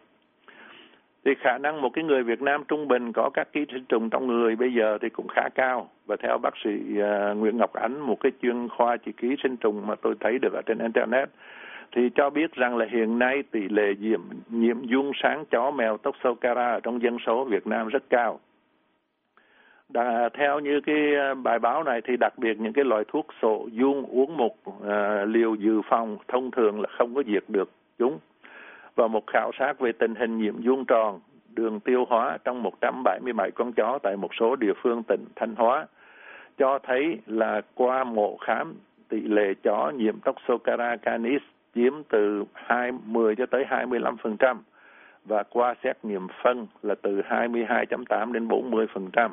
thì 1.26 1.32
khả 1.40 1.58
năng 1.58 1.82
một 1.82 1.90
cái 1.94 2.04
người 2.04 2.24
Việt 2.24 2.42
Nam 2.42 2.64
trung 2.68 2.88
bình 2.88 3.14
có 3.14 3.30
các 3.34 3.54
ký 3.54 3.66
sinh 3.72 3.86
trùng 3.90 4.10
trong 4.10 4.28
người 4.28 4.56
bây 4.56 4.74
giờ 4.74 4.98
thì 5.02 5.10
cũng 5.10 5.28
khá 5.28 5.50
cao 5.56 5.90
và 6.06 6.16
theo 6.24 6.38
bác 6.38 6.54
sĩ 6.64 6.70
uh, 6.70 7.38
Nguyễn 7.38 7.58
Ngọc 7.58 7.74
Ánh 7.74 8.00
một 8.00 8.20
cái 8.20 8.32
chuyên 8.42 8.68
khoa 8.70 8.98
chỉ 8.98 9.12
ký 9.12 9.36
sinh 9.44 9.58
trùng 9.58 9.88
mà 9.88 9.96
tôi 9.96 10.16
thấy 10.20 10.40
được 10.40 10.54
ở 10.54 10.62
trên 10.62 10.78
internet 10.78 11.30
thì 11.96 12.10
cho 12.16 12.30
biết 12.30 12.54
rằng 12.54 12.78
là 12.78 12.86
hiện 12.92 13.20
nay 13.20 13.44
tỷ 13.52 13.70
lệ 13.70 13.94
nhiễm 14.00 14.22
nhiễm 14.50 14.86
dung 14.86 15.12
sáng 15.24 15.46
chó 15.46 15.72
mèo 15.72 15.98
tóc 15.98 16.16
sâu 16.24 16.36
cara 16.36 16.72
ở 16.72 16.80
trong 16.80 17.02
dân 17.02 17.18
số 17.26 17.44
Việt 17.44 17.68
Nam 17.68 17.88
rất 17.88 18.04
cao. 18.10 18.40
Đã, 19.90 20.30
theo 20.34 20.60
như 20.60 20.82
cái 20.82 21.16
à, 21.16 21.34
bài 21.34 21.60
báo 21.60 21.84
này 21.84 22.02
thì 22.02 22.18
đặc 22.18 22.34
biệt 22.38 22.60
những 22.60 22.74
cái 22.74 22.86
loại 22.86 23.04
thuốc 23.08 23.28
sổ 23.42 23.68
dung 23.72 24.06
uống 24.06 24.38
một 24.38 24.56
uh, 24.70 24.88
à, 24.88 25.26
liều 25.26 25.56
dự 25.56 25.82
phòng 25.90 26.18
thông 26.28 26.52
thường 26.52 26.82
là 26.82 26.88
không 26.98 27.16
có 27.16 27.24
diệt 27.24 27.44
được 27.48 27.72
chúng 27.98 28.20
và 28.98 29.08
một 29.08 29.28
khảo 29.28 29.52
sát 29.60 29.80
về 29.80 29.92
tình 29.92 30.16
hình 30.16 30.38
nhiễm 30.38 30.56
vuông 30.64 30.86
tròn 30.86 31.20
đường 31.54 31.80
tiêu 31.80 32.06
hóa 32.10 32.38
trong 32.44 32.64
177 32.64 33.52
con 33.52 33.74
chó 33.74 34.00
tại 34.04 34.18
một 34.18 34.32
số 34.40 34.56
địa 34.56 34.74
phương 34.84 35.04
tỉnh 35.04 35.26
Thanh 35.36 35.56
Hóa 35.56 35.88
cho 36.58 36.80
thấy 36.84 37.18
là 37.26 37.62
qua 37.76 38.04
mổ 38.04 38.38
khám 38.38 38.76
tỷ 39.10 39.22
lệ 39.22 39.54
chó 39.64 39.92
nhiễm 39.96 40.20
Toxocara 40.20 40.96
canis 40.96 41.42
chiếm 41.76 41.94
từ 42.10 42.44
20 42.54 43.36
cho 43.36 43.46
tới 43.46 43.66
25% 43.70 44.58
và 45.26 45.44
qua 45.44 45.76
xét 45.84 45.98
nghiệm 46.04 46.28
phân 46.44 46.68
là 46.84 46.96
từ 47.02 47.22
22.8 47.22 48.32
đến 48.32 48.48
40%. 48.48 49.30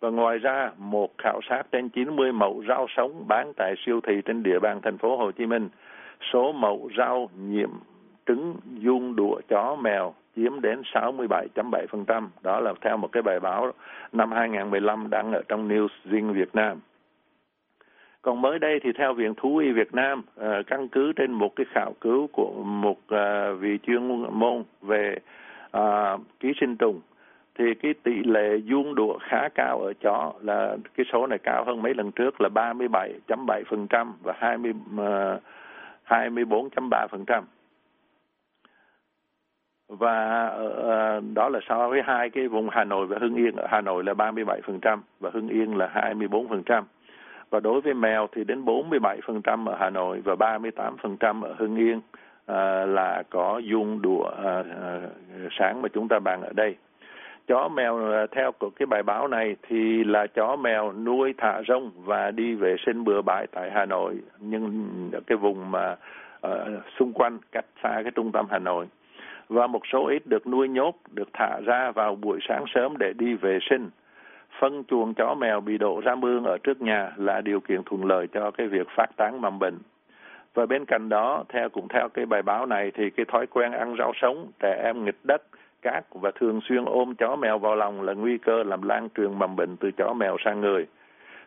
Và 0.00 0.10
ngoài 0.10 0.38
ra, 0.38 0.70
một 0.78 1.10
khảo 1.18 1.40
sát 1.48 1.62
trên 1.72 1.88
90 1.88 2.32
mẫu 2.32 2.62
rau 2.68 2.86
sống 2.96 3.24
bán 3.28 3.52
tại 3.56 3.74
siêu 3.86 4.00
thị 4.00 4.20
trên 4.24 4.42
địa 4.42 4.58
bàn 4.58 4.80
thành 4.82 4.98
phố 4.98 5.16
Hồ 5.16 5.32
Chí 5.32 5.46
Minh, 5.46 5.68
số 6.32 6.52
mẫu 6.52 6.90
rau 6.98 7.30
nhiễm 7.38 7.70
trứng 8.26 8.56
dung 8.78 9.16
đũa 9.16 9.40
chó 9.48 9.76
mèo 9.76 10.14
chiếm 10.36 10.60
đến 10.60 10.82
67.7%. 10.92 12.28
Đó 12.42 12.60
là 12.60 12.72
theo 12.80 12.96
một 12.96 13.12
cái 13.12 13.22
bài 13.22 13.40
báo 13.40 13.72
năm 14.12 14.32
2015 14.32 15.10
đăng 15.10 15.32
ở 15.32 15.42
trong 15.48 15.68
Newsweek 15.68 16.32
Việt 16.32 16.54
Nam. 16.54 16.80
còn 18.22 18.40
mới 18.40 18.58
đây 18.58 18.80
thì 18.82 18.92
theo 18.92 19.14
Viện 19.14 19.34
Thú 19.34 19.56
y 19.56 19.72
Việt 19.72 19.94
Nam, 19.94 20.22
uh, 20.40 20.66
căn 20.66 20.88
cứ 20.88 21.12
trên 21.12 21.32
một 21.32 21.56
cái 21.56 21.66
khảo 21.70 21.92
cứu 22.00 22.28
của 22.32 22.52
một 22.64 22.98
uh, 23.14 23.60
vị 23.60 23.78
chuyên 23.86 24.08
môn 24.38 24.62
về 24.82 25.18
uh, 25.76 26.20
ký 26.40 26.52
sinh 26.60 26.76
trùng, 26.76 27.00
thì 27.58 27.64
cái 27.82 27.94
tỷ 28.02 28.22
lệ 28.24 28.58
vuông 28.68 28.94
đũa 28.94 29.18
khá 29.18 29.48
cao 29.54 29.80
ở 29.80 29.92
chó 30.00 30.32
là 30.42 30.76
cái 30.96 31.06
số 31.12 31.26
này 31.26 31.38
cao 31.38 31.64
hơn 31.64 31.82
mấy 31.82 31.94
lần 31.94 32.12
trước 32.12 32.40
là 32.40 32.48
37.7% 32.48 34.12
và 34.22 34.34
20 34.38 34.70
uh, 34.70 35.42
24.3% 36.06 37.42
và 39.88 40.46
uh, 40.46 41.24
đó 41.34 41.48
là 41.48 41.60
so 41.68 41.88
với 41.88 42.02
hai 42.02 42.30
cái 42.30 42.48
vùng 42.48 42.68
Hà 42.70 42.84
Nội 42.84 43.06
và 43.06 43.18
Hưng 43.20 43.34
Yên. 43.34 43.56
Ở 43.56 43.66
Hà 43.70 43.80
Nội 43.80 44.04
là 44.04 44.12
37% 44.12 44.98
và 45.20 45.30
Hưng 45.32 45.48
Yên 45.48 45.76
là 45.76 45.90
24% 45.94 46.82
và 47.50 47.60
đối 47.60 47.80
với 47.80 47.94
mèo 47.94 48.26
thì 48.32 48.44
đến 48.44 48.64
47% 48.64 49.66
ở 49.66 49.76
Hà 49.78 49.90
Nội 49.90 50.22
và 50.24 50.34
38% 50.34 51.42
ở 51.42 51.54
Hưng 51.58 51.76
Yên 51.76 52.00
ờ, 52.46 52.86
là 52.86 53.22
có 53.30 53.58
dung 53.58 54.02
đùa 54.02 54.30
sáng 55.58 55.82
mà 55.82 55.88
chúng 55.88 56.08
ta 56.08 56.18
bàn 56.18 56.42
ở 56.42 56.52
đây. 56.52 56.76
Chó 57.46 57.68
mèo 57.68 58.26
theo 58.32 58.52
của 58.52 58.70
cái 58.70 58.86
bài 58.86 59.02
báo 59.02 59.28
này 59.28 59.56
thì 59.68 60.04
là 60.04 60.26
chó 60.26 60.56
mèo 60.56 60.92
nuôi 60.92 61.34
thả 61.38 61.62
rông 61.68 61.90
và 61.96 62.30
đi 62.30 62.54
vệ 62.54 62.76
sinh 62.86 63.04
bừa 63.04 63.22
bãi 63.22 63.46
tại 63.46 63.70
Hà 63.70 63.86
Nội 63.86 64.14
nhưng 64.40 64.88
ở 65.12 65.20
cái 65.26 65.38
vùng 65.38 65.70
mà 65.70 65.96
uh, 66.46 66.50
xung 66.98 67.12
quanh 67.12 67.38
cách 67.52 67.64
xa 67.82 68.00
cái 68.02 68.12
trung 68.14 68.32
tâm 68.32 68.46
Hà 68.50 68.58
Nội 68.58 68.86
và 69.48 69.66
một 69.66 69.82
số 69.92 70.06
ít 70.06 70.26
được 70.26 70.46
nuôi 70.46 70.68
nhốt 70.68 70.94
được 71.12 71.28
thả 71.32 71.60
ra 71.60 71.90
vào 71.90 72.14
buổi 72.14 72.38
sáng 72.48 72.64
sớm 72.74 72.96
để 72.98 73.12
đi 73.12 73.34
vệ 73.34 73.58
sinh 73.70 73.90
phân 74.60 74.84
chuồng 74.84 75.14
chó 75.14 75.34
mèo 75.34 75.60
bị 75.60 75.78
đổ 75.78 76.00
ra 76.04 76.14
mương 76.14 76.44
ở 76.44 76.58
trước 76.58 76.82
nhà 76.82 77.12
là 77.16 77.40
điều 77.40 77.60
kiện 77.60 77.82
thuận 77.84 78.04
lợi 78.04 78.26
cho 78.32 78.50
cái 78.50 78.66
việc 78.66 78.86
phát 78.96 79.16
tán 79.16 79.40
mầm 79.40 79.58
bệnh. 79.58 79.78
Và 80.54 80.66
bên 80.66 80.84
cạnh 80.84 81.08
đó, 81.08 81.44
theo 81.48 81.68
cũng 81.68 81.88
theo 81.88 82.08
cái 82.08 82.26
bài 82.26 82.42
báo 82.42 82.66
này 82.66 82.90
thì 82.94 83.10
cái 83.10 83.26
thói 83.32 83.46
quen 83.46 83.72
ăn 83.72 83.96
rau 83.98 84.12
sống, 84.22 84.50
trẻ 84.60 84.80
em 84.84 85.04
nghịch 85.04 85.18
đất, 85.24 85.42
cát 85.82 86.04
và 86.12 86.30
thường 86.30 86.60
xuyên 86.60 86.84
ôm 86.84 87.14
chó 87.14 87.36
mèo 87.36 87.58
vào 87.58 87.76
lòng 87.76 88.02
là 88.02 88.12
nguy 88.12 88.38
cơ 88.38 88.62
làm 88.62 88.82
lan 88.82 89.08
truyền 89.16 89.38
mầm 89.38 89.56
bệnh 89.56 89.76
từ 89.76 89.90
chó 89.90 90.12
mèo 90.12 90.36
sang 90.44 90.60
người. 90.60 90.86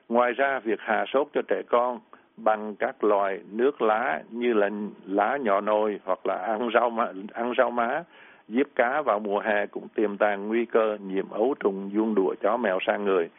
Ngoài 0.09 0.31
ra, 0.31 0.59
việc 0.59 0.79
hạ 0.79 1.05
sốt 1.13 1.27
cho 1.33 1.41
trẻ 1.47 1.61
con 1.69 1.99
bằng 2.43 2.75
các 2.75 3.03
loại 3.03 3.39
nước 3.51 3.81
lá 3.81 4.21
như 4.31 4.53
là 4.53 4.69
lá 5.05 5.37
nhỏ 5.37 5.61
nồi 5.61 5.99
hoặc 6.03 6.25
là 6.25 6.35
ăn 6.35 6.69
rau 6.73 6.97
ăn 7.33 7.53
rau 7.57 7.71
má, 7.71 8.03
giết 8.47 8.75
cá 8.75 9.01
vào 9.01 9.19
mùa 9.19 9.39
hè 9.39 9.65
cũng 9.65 9.87
tiềm 9.95 10.17
tàng 10.17 10.47
nguy 10.47 10.65
cơ 10.65 10.97
nhiễm 11.07 11.29
ấu 11.29 11.55
trùng, 11.59 11.89
vuông 11.93 12.15
đùa 12.15 12.35
chó 12.41 12.57
mèo 12.57 12.79
sang 12.87 13.05
người. 13.05 13.29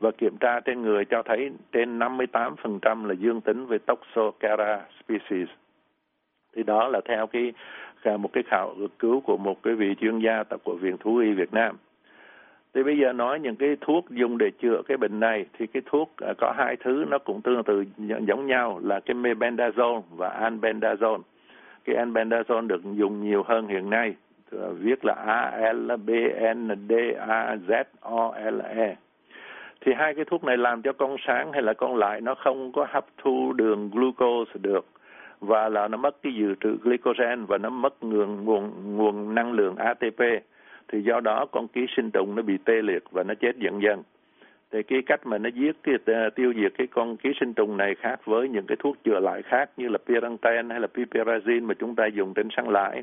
Và 0.00 0.10
kiểm 0.10 0.36
tra 0.36 0.60
trên 0.60 0.82
người 0.82 1.04
cho 1.04 1.22
thấy 1.22 1.50
trên 1.72 1.98
58% 1.98 3.06
là 3.06 3.14
dương 3.14 3.40
tính 3.40 3.66
với 3.66 3.78
Toxocara 3.78 4.80
species. 5.04 5.48
Thì 6.56 6.62
đó 6.62 6.88
là 6.88 7.00
theo 7.04 7.26
cái, 7.26 7.52
một 8.18 8.32
cái 8.32 8.42
khảo 8.46 8.74
cứu 8.98 9.20
của 9.20 9.36
một 9.36 9.62
cái 9.62 9.74
vị 9.74 9.94
chuyên 10.00 10.18
gia 10.18 10.42
tại 10.42 10.58
của 10.64 10.74
Viện 10.74 10.96
Thú 10.98 11.16
y 11.16 11.32
Việt 11.32 11.54
Nam. 11.54 11.76
Thì 12.76 12.82
bây 12.82 12.98
giờ 12.98 13.12
nói 13.12 13.40
những 13.40 13.56
cái 13.56 13.76
thuốc 13.80 14.10
dùng 14.10 14.38
để 14.38 14.50
chữa 14.50 14.82
cái 14.88 14.96
bệnh 14.96 15.20
này, 15.20 15.46
thì 15.58 15.66
cái 15.66 15.82
thuốc 15.86 16.12
à, 16.16 16.32
có 16.38 16.52
hai 16.56 16.76
thứ 16.76 17.04
nó 17.08 17.18
cũng 17.18 17.42
tương 17.42 17.64
tự 17.64 17.84
giống 18.26 18.46
nhau 18.46 18.80
là 18.84 19.00
cái 19.00 19.14
mebendazole 19.14 20.02
và 20.16 20.28
albendazole. 20.28 21.20
Cái 21.84 21.96
albendazole 21.96 22.66
được 22.66 22.80
dùng 22.94 23.24
nhiều 23.24 23.42
hơn 23.42 23.68
hiện 23.68 23.90
nay 23.90 24.14
à, 24.52 24.68
viết 24.78 25.04
là 25.04 25.12
A 25.12 25.72
L 25.72 25.92
B 26.06 26.10
N 26.54 26.68
D 26.88 26.92
A 27.28 27.56
Z 27.68 27.84
O 28.00 28.34
L 28.50 28.60
E 28.60 28.96
thì 29.80 29.92
hai 29.96 30.14
cái 30.14 30.24
thuốc 30.24 30.44
này 30.44 30.56
làm 30.56 30.82
cho 30.82 30.92
con 30.92 31.16
sáng 31.26 31.52
hay 31.52 31.62
là 31.62 31.72
con 31.72 31.96
lại 31.96 32.20
nó 32.20 32.34
không 32.34 32.72
có 32.72 32.86
hấp 32.88 33.06
thu 33.18 33.52
đường 33.52 33.90
glucose 33.92 34.50
được, 34.62 34.86
và 35.40 35.68
là 35.68 35.88
nó 35.88 35.96
mất 35.96 36.16
cái 36.22 36.32
dự 36.34 36.54
trữ 36.60 36.76
glycogen 36.82 37.44
và 37.44 37.58
nó 37.58 37.70
mất 37.70 38.02
nguồn 38.02 38.44
nguồn 38.44 38.96
nguồn 38.96 39.34
năng 39.34 39.52
lượng 39.52 39.76
ATP 39.76 40.20
thì 40.92 41.02
do 41.02 41.20
đó 41.20 41.46
con 41.52 41.68
ký 41.68 41.86
sinh 41.96 42.10
trùng 42.10 42.34
nó 42.34 42.42
bị 42.42 42.58
tê 42.64 42.82
liệt 42.82 43.02
và 43.10 43.22
nó 43.22 43.34
chết 43.34 43.58
dần 43.58 43.82
dần. 43.82 44.02
Thì 44.70 44.82
cái 44.82 45.02
cách 45.06 45.26
mà 45.26 45.38
nó 45.38 45.48
giết 45.54 45.76
cái 45.82 45.94
à, 46.06 46.30
tiêu 46.34 46.52
diệt 46.56 46.72
cái 46.78 46.86
con 46.86 47.16
ký 47.16 47.32
sinh 47.40 47.54
trùng 47.54 47.76
này 47.76 47.94
khác 47.94 48.20
với 48.24 48.48
những 48.48 48.66
cái 48.66 48.76
thuốc 48.80 48.96
chữa 49.04 49.20
lại 49.20 49.42
khác 49.42 49.70
như 49.76 49.88
là 49.88 49.98
pyranten 50.06 50.70
hay 50.70 50.80
là 50.80 50.88
piperazine 50.94 51.66
mà 51.66 51.74
chúng 51.74 51.94
ta 51.94 52.06
dùng 52.06 52.34
trên 52.34 52.48
săn 52.56 52.66
lại 52.66 53.02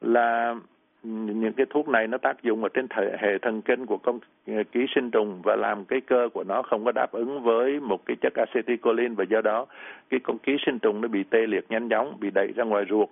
là 0.00 0.54
những 1.02 1.52
cái 1.52 1.66
thuốc 1.70 1.88
này 1.88 2.06
nó 2.06 2.18
tác 2.18 2.42
dụng 2.42 2.62
ở 2.62 2.68
trên 2.74 2.88
thể, 2.88 3.16
hệ 3.18 3.38
thần 3.38 3.62
kinh 3.62 3.86
của 3.86 3.96
con 3.96 4.18
à, 4.46 4.62
ký 4.72 4.86
sinh 4.94 5.10
trùng 5.10 5.42
và 5.42 5.56
làm 5.56 5.84
cái 5.84 6.00
cơ 6.00 6.28
của 6.32 6.44
nó 6.44 6.62
không 6.62 6.84
có 6.84 6.92
đáp 6.92 7.12
ứng 7.12 7.42
với 7.42 7.80
một 7.80 8.06
cái 8.06 8.16
chất 8.20 8.32
acetylcholine 8.34 9.14
và 9.14 9.24
do 9.24 9.40
đó 9.40 9.66
cái 10.10 10.20
con 10.20 10.38
ký 10.38 10.56
sinh 10.66 10.78
trùng 10.78 11.00
nó 11.00 11.08
bị 11.08 11.24
tê 11.30 11.46
liệt 11.46 11.64
nhanh 11.68 11.88
chóng 11.88 12.16
bị 12.20 12.30
đẩy 12.30 12.52
ra 12.56 12.64
ngoài 12.64 12.84
ruột 12.90 13.08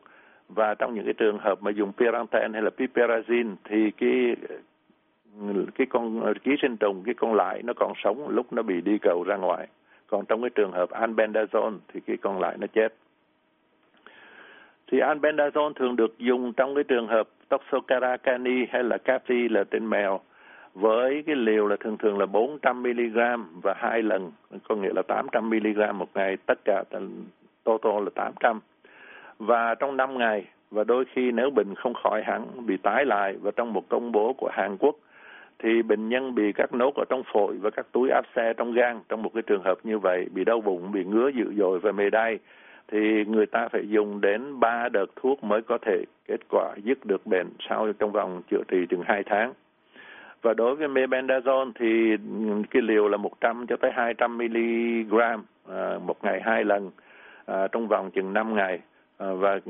và 0.48 0.74
trong 0.74 0.94
những 0.94 1.04
cái 1.04 1.14
trường 1.14 1.38
hợp 1.38 1.62
mà 1.62 1.70
dùng 1.70 1.92
pyranten 1.92 2.52
hay 2.52 2.62
là 2.62 2.70
piperazine 2.76 3.54
thì 3.64 3.90
cái 3.90 4.36
cái 5.74 5.86
con, 5.90 6.34
ký 6.44 6.56
sinh 6.62 6.76
trùng, 6.76 7.02
cái 7.06 7.14
con 7.14 7.34
lại 7.34 7.62
nó 7.62 7.72
còn 7.76 7.92
sống 8.04 8.28
lúc 8.28 8.52
nó 8.52 8.62
bị 8.62 8.80
đi 8.80 8.98
cầu 8.98 9.24
ra 9.24 9.36
ngoài. 9.36 9.68
Còn 10.06 10.24
trong 10.26 10.40
cái 10.40 10.50
trường 10.50 10.72
hợp 10.72 10.90
albendazole 10.90 11.78
thì 11.92 12.00
cái 12.00 12.16
con 12.16 12.40
lại 12.40 12.56
nó 12.60 12.66
chết. 12.66 12.94
Thì 14.86 14.98
albendazole 14.98 15.72
thường 15.72 15.96
được 15.96 16.18
dùng 16.18 16.52
trong 16.52 16.74
cái 16.74 16.84
trường 16.84 17.06
hợp 17.06 17.28
Toxocara 17.48 18.16
cani 18.16 18.66
hay 18.70 18.84
là 18.84 18.98
capi 18.98 19.48
là 19.48 19.64
trên 19.64 19.90
mèo, 19.90 20.20
với 20.74 21.22
cái 21.26 21.36
liều 21.36 21.66
là 21.66 21.76
thường 21.80 21.98
thường 21.98 22.18
là 22.18 22.26
400 22.26 22.82
mg 22.82 23.18
và 23.62 23.74
hai 23.76 24.02
lần, 24.02 24.32
có 24.68 24.74
nghĩa 24.76 24.92
là 24.94 25.02
800 25.02 25.50
mg 25.50 25.98
một 25.98 26.08
ngày, 26.14 26.36
tất 26.46 26.58
cả 26.64 26.84
total 27.64 28.04
là 28.04 28.10
800 28.14 28.60
và 29.38 29.74
trong 29.74 29.96
5 29.96 30.18
ngày 30.18 30.44
và 30.70 30.84
đôi 30.84 31.04
khi 31.12 31.30
nếu 31.32 31.50
bệnh 31.50 31.74
không 31.74 31.94
khỏi 31.94 32.22
hẳn 32.22 32.66
bị 32.66 32.76
tái 32.76 33.04
lại 33.04 33.36
và 33.42 33.50
trong 33.56 33.72
một 33.72 33.88
công 33.88 34.12
bố 34.12 34.32
của 34.32 34.50
Hàn 34.52 34.76
Quốc 34.76 34.96
thì 35.58 35.82
bệnh 35.82 36.08
nhân 36.08 36.34
bị 36.34 36.52
các 36.52 36.74
nốt 36.74 36.94
ở 36.94 37.04
trong 37.08 37.22
phổi 37.32 37.56
và 37.56 37.70
các 37.70 37.86
túi 37.92 38.10
áp 38.10 38.24
xe 38.36 38.52
trong 38.56 38.72
gan 38.72 39.00
trong 39.08 39.22
một 39.22 39.30
cái 39.34 39.42
trường 39.42 39.62
hợp 39.62 39.78
như 39.82 39.98
vậy 39.98 40.26
bị 40.34 40.44
đau 40.44 40.60
bụng 40.60 40.92
bị 40.92 41.04
ngứa 41.04 41.28
dữ 41.28 41.52
dội 41.56 41.78
và 41.78 41.92
mề 41.92 42.10
đay 42.10 42.38
thì 42.88 43.24
người 43.24 43.46
ta 43.46 43.68
phải 43.68 43.88
dùng 43.88 44.20
đến 44.20 44.60
ba 44.60 44.88
đợt 44.88 45.06
thuốc 45.16 45.44
mới 45.44 45.62
có 45.62 45.78
thể 45.78 46.04
kết 46.28 46.40
quả 46.48 46.74
dứt 46.84 47.06
được 47.06 47.26
bệnh 47.26 47.46
sau 47.68 47.92
trong 47.98 48.12
vòng 48.12 48.42
chữa 48.50 48.62
trị 48.68 48.86
chừng 48.90 49.02
hai 49.06 49.22
tháng. 49.26 49.52
Và 50.42 50.54
đối 50.54 50.74
với 50.74 50.88
mebendazole 50.88 51.72
thì 51.74 52.16
cái 52.70 52.82
liều 52.82 53.08
là 53.08 53.16
100 53.16 53.66
cho 53.66 53.76
tới 53.76 53.90
200 53.94 54.38
mg 54.38 55.18
à, 55.68 55.98
một 56.06 56.24
ngày 56.24 56.40
hai 56.44 56.64
lần 56.64 56.90
à, 57.46 57.68
trong 57.72 57.88
vòng 57.88 58.10
chừng 58.10 58.32
5 58.32 58.54
ngày. 58.54 58.80
Ờ, 59.18 59.36
và 59.36 59.60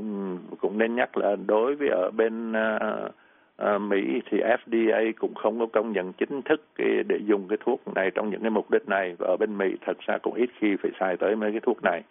cũng 0.61 0.79
nên 0.79 0.95
nhắc 0.95 1.17
là 1.17 1.37
đối 1.47 1.75
với 1.75 1.89
ở 1.89 2.11
bên 2.11 2.53
ờ, 2.53 3.09
ờ, 3.57 3.79
Mỹ 3.79 4.21
thì 4.31 4.39
FDA 4.41 5.13
cũng 5.19 5.35
không 5.35 5.59
có 5.59 5.67
công 5.73 5.93
nhận 5.93 6.13
chính 6.13 6.43
thức 6.43 6.63
cái, 6.75 7.03
để 7.09 7.19
dùng 7.27 7.49
cái 7.49 7.59
thuốc 7.61 7.81
này 7.95 8.11
trong 8.15 8.31
những 8.31 8.41
cái 8.41 8.51
mục 8.51 8.71
đích 8.71 8.89
này. 8.89 9.15
Và 9.19 9.27
ở 9.27 9.37
bên 9.37 9.59
Mỹ 9.59 9.77
thật 9.87 9.97
ra 10.07 10.19
cũng 10.19 10.35
ít 10.35 10.51
khi 10.59 10.77
phải 10.83 10.91
xài 11.01 11.17
tới 11.17 11.37
mấy 11.37 11.51
cái 11.51 11.61
thuốc 11.61 11.83
này. 11.83 12.03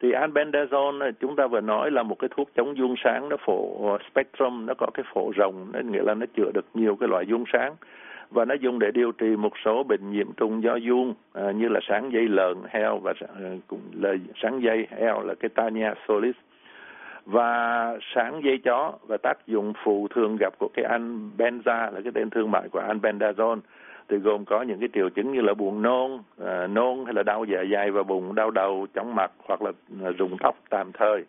Thì 0.00 0.12
albendazole 0.12 1.12
chúng 1.20 1.36
ta 1.36 1.46
vừa 1.46 1.60
nói 1.60 1.90
là 1.90 2.02
một 2.02 2.18
cái 2.18 2.28
thuốc 2.36 2.50
chống 2.54 2.76
dung 2.76 2.94
sáng 3.04 3.28
nó 3.28 3.36
phổ 3.46 3.98
spectrum 4.10 4.66
nó 4.66 4.74
có 4.78 4.86
cái 4.94 5.04
phổ 5.14 5.32
rộng 5.36 5.66
nên 5.72 5.92
nghĩa 5.92 6.02
là 6.02 6.14
nó 6.14 6.26
chữa 6.36 6.50
được 6.54 6.66
nhiều 6.74 6.96
cái 7.00 7.08
loại 7.08 7.26
dung 7.26 7.44
sáng 7.52 7.74
và 8.30 8.44
nó 8.44 8.54
dùng 8.54 8.78
để 8.78 8.90
điều 8.90 9.12
trị 9.12 9.36
một 9.36 9.52
số 9.64 9.82
bệnh 9.82 10.10
nhiễm 10.10 10.32
trùng 10.32 10.62
do 10.62 10.76
dung 10.76 11.14
à, 11.32 11.50
như 11.50 11.68
là 11.68 11.80
sáng 11.88 12.12
dây 12.12 12.28
lợn 12.28 12.56
heo 12.68 12.98
và 12.98 13.12
à, 13.20 13.50
cũng 13.66 13.80
là 13.92 14.14
sáng 14.42 14.62
dây 14.62 14.86
heo 14.90 15.22
là 15.22 15.34
cái 15.34 15.48
tania 15.48 15.90
solis 16.08 16.34
và 17.26 17.98
sáng 18.14 18.40
dây 18.44 18.58
chó 18.58 18.92
và 19.06 19.16
tác 19.16 19.46
dụng 19.46 19.72
phụ 19.84 20.08
thường 20.08 20.36
gặp 20.40 20.54
của 20.58 20.68
cái 20.74 20.84
anh 20.84 21.30
benza 21.38 21.92
là 21.92 22.00
cái 22.04 22.12
tên 22.14 22.30
thương 22.30 22.50
mại 22.50 22.68
của 22.68 22.80
albendazole 22.80 23.60
thì 24.08 24.16
gồm 24.16 24.44
có 24.44 24.62
những 24.62 24.78
cái 24.80 24.88
triệu 24.94 25.08
chứng 25.08 25.32
như 25.32 25.40
là 25.40 25.54
buồn 25.54 25.82
nôn, 25.82 26.10
à, 26.46 26.66
nôn 26.66 27.04
hay 27.04 27.14
là 27.14 27.22
đau 27.22 27.44
dạ 27.44 27.64
dày 27.72 27.90
và 27.90 28.02
bụng, 28.02 28.34
đau 28.34 28.50
đầu, 28.50 28.86
chóng 28.94 29.14
mặt 29.14 29.32
hoặc 29.38 29.62
là 29.62 29.72
à, 30.04 30.10
rụng 30.18 30.36
tóc 30.40 30.56
tạm 30.70 30.92
thời. 30.92 31.24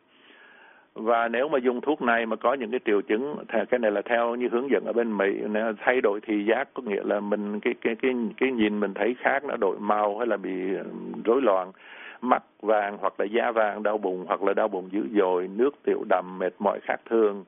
Và 0.95 1.27
nếu 1.27 1.47
mà 1.47 1.57
dùng 1.57 1.81
thuốc 1.81 2.01
này 2.01 2.25
mà 2.25 2.35
có 2.35 2.53
những 2.53 2.71
cái 2.71 2.79
triệu 2.85 3.01
chứng, 3.01 3.35
cái 3.69 3.79
này 3.79 3.91
là 3.91 4.01
theo 4.01 4.35
như 4.35 4.47
hướng 4.51 4.69
dẫn 4.69 4.85
ở 4.85 4.93
bên 4.93 5.17
Mỹ, 5.17 5.25
thay 5.77 6.01
đổi 6.01 6.19
thị 6.21 6.45
giác 6.45 6.69
có 6.73 6.83
nghĩa 6.83 7.03
là 7.03 7.19
mình 7.19 7.59
cái 7.59 7.73
cái 7.81 7.95
cái 7.95 8.13
cái 8.37 8.51
nhìn 8.51 8.79
mình 8.79 8.93
thấy 8.93 9.15
khác 9.19 9.43
nó 9.45 9.55
đổi 9.55 9.79
màu 9.79 10.17
hay 10.17 10.27
là 10.27 10.37
bị 10.37 10.51
rối 11.25 11.41
loạn 11.41 11.71
mắt 12.21 12.43
vàng 12.61 12.97
hoặc 12.97 13.19
là 13.19 13.25
da 13.25 13.51
vàng 13.51 13.83
đau 13.83 13.97
bụng 13.97 14.25
hoặc 14.27 14.43
là 14.43 14.53
đau 14.53 14.67
bụng 14.67 14.89
dữ 14.91 15.07
dội 15.17 15.49
nước 15.55 15.75
tiểu 15.83 16.03
đầm 16.09 16.39
mệt 16.39 16.53
mỏi 16.59 16.79
khác 16.83 16.97
thường 17.09 17.43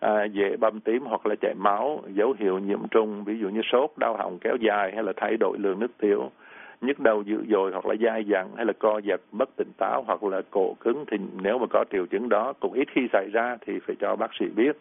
à, 0.00 0.24
dễ 0.24 0.56
bầm 0.56 0.80
tím 0.80 1.04
hoặc 1.06 1.26
là 1.26 1.34
chảy 1.40 1.54
máu, 1.54 2.02
dấu 2.14 2.34
hiệu 2.38 2.58
nhiễm 2.58 2.88
trùng, 2.90 3.24
ví 3.24 3.38
dụ 3.38 3.48
như 3.48 3.60
sốt, 3.72 3.90
đau 3.96 4.16
họng 4.16 4.38
kéo 4.38 4.56
dài 4.56 4.92
hay 4.94 5.02
là 5.04 5.12
thay 5.16 5.36
đổi 5.36 5.58
lượng 5.58 5.80
nước 5.80 5.98
tiểu, 5.98 6.30
nhức 6.80 7.00
đầu 7.00 7.22
dữ 7.22 7.44
dội 7.48 7.72
hoặc 7.72 7.86
là 7.86 7.94
dai 8.00 8.24
dẳng 8.24 8.48
hay 8.56 8.64
là 8.66 8.72
co 8.72 8.98
giật, 8.98 9.20
mất 9.32 9.48
tỉnh 9.56 9.72
táo 9.78 10.02
hoặc 10.06 10.22
là 10.22 10.42
cổ 10.50 10.74
cứng 10.80 11.04
thì 11.10 11.16
nếu 11.42 11.58
mà 11.58 11.66
có 11.70 11.84
triệu 11.92 12.06
chứng 12.06 12.28
đó 12.28 12.52
cũng 12.60 12.72
ít 12.72 12.88
khi 12.90 13.08
xảy 13.12 13.28
ra 13.32 13.56
thì 13.66 13.78
phải 13.86 13.96
cho 14.00 14.16
bác 14.16 14.30
sĩ 14.40 14.46
biết. 14.56 14.76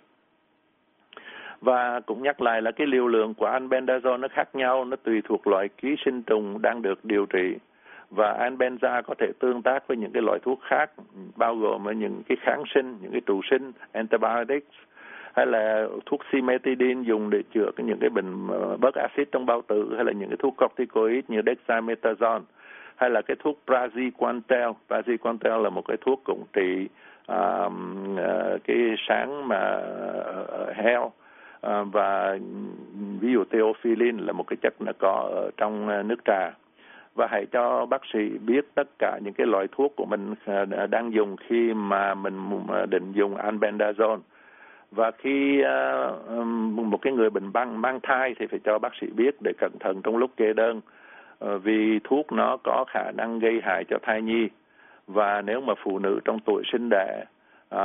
Và 1.61 1.99
cũng 1.99 2.23
nhắc 2.23 2.41
lại 2.41 2.61
là 2.61 2.71
cái 2.71 2.87
liều 2.87 3.07
lượng 3.07 3.33
của 3.33 3.47
albendazole 3.47 4.19
nó 4.19 4.27
khác 4.31 4.55
nhau, 4.55 4.85
nó 4.85 4.95
tùy 5.03 5.21
thuộc 5.23 5.47
loại 5.47 5.69
ký 5.69 5.95
sinh 6.05 6.21
trùng 6.21 6.61
đang 6.61 6.81
được 6.81 7.05
điều 7.05 7.25
trị. 7.25 7.55
và 8.11 8.49
Anbenza 8.49 9.01
có 9.01 9.15
thể 9.19 9.31
tương 9.39 9.61
tác 9.61 9.87
với 9.87 9.97
những 9.97 10.11
cái 10.11 10.21
loại 10.21 10.39
thuốc 10.43 10.59
khác 10.61 10.91
bao 11.35 11.55
gồm 11.55 11.99
những 11.99 12.21
cái 12.29 12.37
kháng 12.41 12.63
sinh, 12.75 12.97
những 13.01 13.11
cái 13.11 13.21
trụ 13.25 13.41
sinh, 13.49 13.71
antibiotics 13.91 14.67
hay 15.37 15.45
là 15.45 15.87
thuốc 16.05 16.21
cimetidine 16.31 17.03
dùng 17.03 17.29
để 17.29 17.43
chữa 17.53 17.71
những 17.77 17.99
cái 17.99 18.09
bệnh 18.09 18.47
ờ, 18.47 18.77
bớt 18.77 18.95
axit 18.95 19.31
trong 19.31 19.45
bao 19.45 19.61
tử 19.67 19.93
hay 19.95 20.05
là 20.05 20.11
những 20.11 20.29
cái 20.29 20.37
thuốc 20.39 20.55
corticoid 20.57 21.23
như 21.27 21.41
dexamethasone 21.45 22.45
hay 22.95 23.09
là 23.09 23.21
cái 23.21 23.37
thuốc 23.39 23.59
praziquantel. 23.67 24.73
Praziquantel 24.89 25.61
là 25.61 25.69
một 25.69 25.87
cái 25.87 25.97
thuốc 26.01 26.21
cũng 26.23 26.43
trị 26.53 26.87
um, 27.27 28.15
uh, 28.15 28.63
cái 28.63 28.77
sáng 29.07 29.47
mà 29.47 29.77
uh, 29.77 30.75
heo. 30.75 31.05
Uh, 31.05 31.87
và 31.91 32.37
ví 33.19 33.33
dụ 33.33 33.43
theophylline 33.51 34.23
là 34.23 34.33
một 34.33 34.47
cái 34.47 34.57
chất 34.61 34.73
nó 34.79 34.91
có 34.99 35.29
ở 35.33 35.51
trong 35.57 36.07
nước 36.07 36.25
trà. 36.25 36.51
Và 37.15 37.27
hãy 37.31 37.45
cho 37.51 37.85
bác 37.85 38.01
sĩ 38.13 38.29
biết 38.29 38.65
tất 38.75 38.87
cả 38.99 39.19
những 39.23 39.33
cái 39.33 39.47
loại 39.47 39.67
thuốc 39.71 39.93
của 39.95 40.05
mình 40.05 40.33
đang 40.89 41.13
dùng 41.13 41.35
khi 41.37 41.73
mà 41.73 42.13
mình 42.13 42.49
định 42.89 43.11
dùng 43.11 43.35
albendazole 43.35 44.19
và 44.91 45.11
khi 45.11 45.61
uh, 45.61 46.45
một 46.73 47.01
cái 47.01 47.13
người 47.13 47.29
bệnh 47.29 47.53
băng 47.53 47.81
mang 47.81 47.99
thai 48.03 48.35
thì 48.39 48.47
phải 48.47 48.59
cho 48.63 48.79
bác 48.79 48.95
sĩ 49.01 49.07
biết 49.15 49.35
để 49.43 49.51
cẩn 49.57 49.71
thận 49.79 50.01
trong 50.03 50.17
lúc 50.17 50.31
kê 50.37 50.53
đơn. 50.53 50.81
Uh, 51.45 51.63
vì 51.63 51.99
thuốc 52.03 52.31
nó 52.31 52.57
có 52.63 52.85
khả 52.87 53.11
năng 53.11 53.39
gây 53.39 53.61
hại 53.63 53.83
cho 53.89 53.97
thai 54.01 54.21
nhi. 54.21 54.49
Và 55.07 55.41
nếu 55.41 55.61
mà 55.61 55.73
phụ 55.83 55.99
nữ 55.99 56.19
trong 56.25 56.39
tuổi 56.39 56.63
sinh 56.71 56.89
đẻ 56.89 57.25
à, 57.69 57.83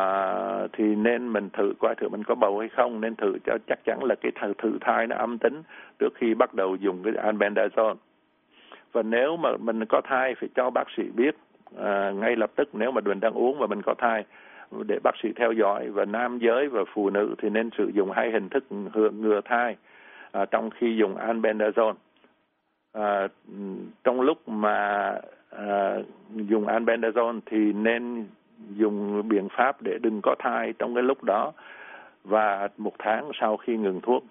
thì 0.73 0.85
nên 0.85 1.33
mình 1.33 1.51
thử 1.53 1.73
coi 1.79 1.95
thử 1.95 2.09
mình 2.09 2.25
có 2.25 2.35
bầu 2.35 2.59
hay 2.59 2.69
không. 2.69 3.01
Nên 3.01 3.17
thử 3.17 3.39
cho 3.45 3.59
chắc 3.67 3.79
chắn 3.85 3.99
là 4.05 4.15
cái 4.15 4.33
thử, 4.41 4.53
thử 4.59 4.79
thai 4.81 5.07
nó 5.07 5.17
âm 5.17 5.39
tính 5.39 5.63
trước 5.99 6.15
khi 6.15 6.35
bắt 6.35 6.55
đầu 6.55 6.77
dùng 6.77 7.03
cái 7.03 7.13
albendazole 7.13 7.95
và 8.93 9.03
nếu 9.03 9.37
mà 9.37 9.51
mình 9.57 9.85
có 9.89 10.01
thai 10.05 10.35
phải 10.35 10.49
cho 10.55 10.71
bác 10.71 10.85
sĩ 10.97 11.03
biết 11.17 11.37
à, 11.79 12.11
ngay 12.11 12.37
lập 12.37 12.51
tức 12.57 12.69
nếu 12.73 12.91
mà 12.91 13.01
mình 13.05 13.21
đang 13.21 13.33
uống 13.33 13.59
và 13.59 13.67
mình 13.67 13.83
có 13.83 13.95
thai 13.99 14.25
để 14.87 14.99
bác 15.03 15.15
sĩ 15.23 15.29
theo 15.37 15.53
dõi. 15.53 15.89
Và 15.91 16.05
nam 16.05 16.39
giới 16.39 16.69
và 16.69 16.85
phụ 16.95 17.11
nữ 17.11 17.35
thì 17.39 17.51
nên 17.51 17.71
sử 17.79 17.91
dụng 17.95 18.11
hai 18.11 18.31
hình 18.31 18.49
thức 18.49 18.65
ngừa 19.13 19.41
thai 19.45 19.77
à, 20.33 20.45
trong 20.45 20.71
khi 20.71 20.97
dùng 20.97 21.15
albendazole 21.17 21.95
à, 22.93 23.29
trong 24.05 24.21
lúc 24.21 24.49
mà 24.49 25.15
à, 25.51 25.97
dùng 26.33 26.67
albendazole 26.67 27.41
thì 27.47 27.73
nên 27.73 28.27
dùng 28.77 29.29
biện 29.29 29.49
pháp 29.57 29.83
để 29.83 29.99
đừng 30.03 30.21
có 30.23 30.35
thai 30.39 30.73
trong 30.79 30.95
cái 30.95 31.03
lúc 31.03 31.25
đó 31.25 31.53
và 32.25 32.69
một 32.77 32.93
tháng 32.99 33.31
sau 33.41 33.57
khi 33.57 33.77
ngừng 33.77 34.01
thuốc. 34.01 34.25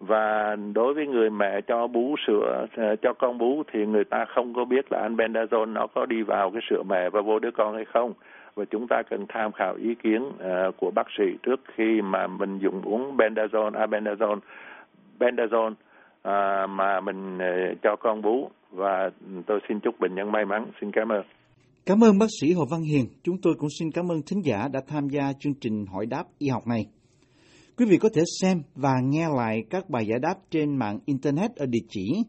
Và 0.00 0.56
đối 0.74 0.94
với 0.94 1.06
người 1.06 1.30
mẹ 1.30 1.60
cho 1.60 1.86
bú 1.86 2.16
sữa 2.26 2.66
à, 2.76 2.94
cho 3.02 3.12
con 3.12 3.38
bú 3.38 3.62
thì 3.72 3.86
người 3.86 4.04
ta 4.04 4.24
không 4.24 4.54
có 4.54 4.64
biết 4.64 4.92
là 4.92 5.08
albendazole 5.08 5.72
nó 5.72 5.86
có 5.86 6.06
đi 6.06 6.22
vào 6.22 6.50
cái 6.50 6.62
sữa 6.70 6.82
mẹ 6.88 7.10
và 7.10 7.20
vô 7.20 7.38
đứa 7.38 7.50
con 7.50 7.74
hay 7.74 7.84
không 7.84 8.12
và 8.54 8.64
chúng 8.70 8.86
ta 8.88 9.02
cần 9.10 9.26
tham 9.28 9.52
khảo 9.52 9.74
ý 9.74 9.94
kiến 10.02 10.22
uh, 10.28 10.74
của 10.76 10.90
bác 10.90 11.06
sĩ 11.18 11.24
trước 11.42 11.60
khi 11.76 12.00
mà 12.02 12.26
mình 12.26 12.58
dùng 12.58 12.82
uống 12.82 13.16
bendazone, 13.16 13.72
abendazone, 13.72 14.38
bendazone 15.18 15.72
uh, 15.72 16.70
mà 16.70 17.00
mình 17.00 17.36
uh, 17.36 17.78
cho 17.82 17.96
con 18.00 18.22
bú 18.22 18.50
và 18.70 19.10
tôi 19.46 19.60
xin 19.68 19.80
chúc 19.80 20.00
bệnh 20.00 20.14
nhân 20.14 20.32
may 20.32 20.44
mắn. 20.44 20.70
Xin 20.80 20.90
cảm 20.92 21.08
ơn. 21.08 21.22
Cảm 21.86 22.04
ơn 22.04 22.18
bác 22.18 22.26
sĩ 22.40 22.52
Hồ 22.52 22.64
Văn 22.70 22.80
Hiền. 22.82 23.06
Chúng 23.22 23.36
tôi 23.42 23.54
cũng 23.58 23.68
xin 23.78 23.88
cảm 23.94 24.04
ơn 24.10 24.18
thính 24.30 24.40
giả 24.44 24.68
đã 24.72 24.80
tham 24.88 25.08
gia 25.08 25.32
chương 25.38 25.54
trình 25.60 25.86
hỏi 25.86 26.06
đáp 26.06 26.24
y 26.38 26.48
học 26.48 26.62
này. 26.66 26.86
Quý 27.76 27.86
vị 27.90 27.98
có 27.98 28.08
thể 28.14 28.22
xem 28.40 28.62
và 28.74 28.92
nghe 29.02 29.26
lại 29.36 29.64
các 29.70 29.90
bài 29.90 30.06
giải 30.06 30.18
đáp 30.18 30.34
trên 30.50 30.78
mạng 30.78 30.98
Internet 31.06 31.50
ở 31.56 31.66
địa 31.66 31.86
chỉ 31.88 32.22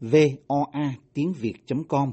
voa 0.00 0.94
tiếng 1.14 1.32
Việt.com 1.40 2.12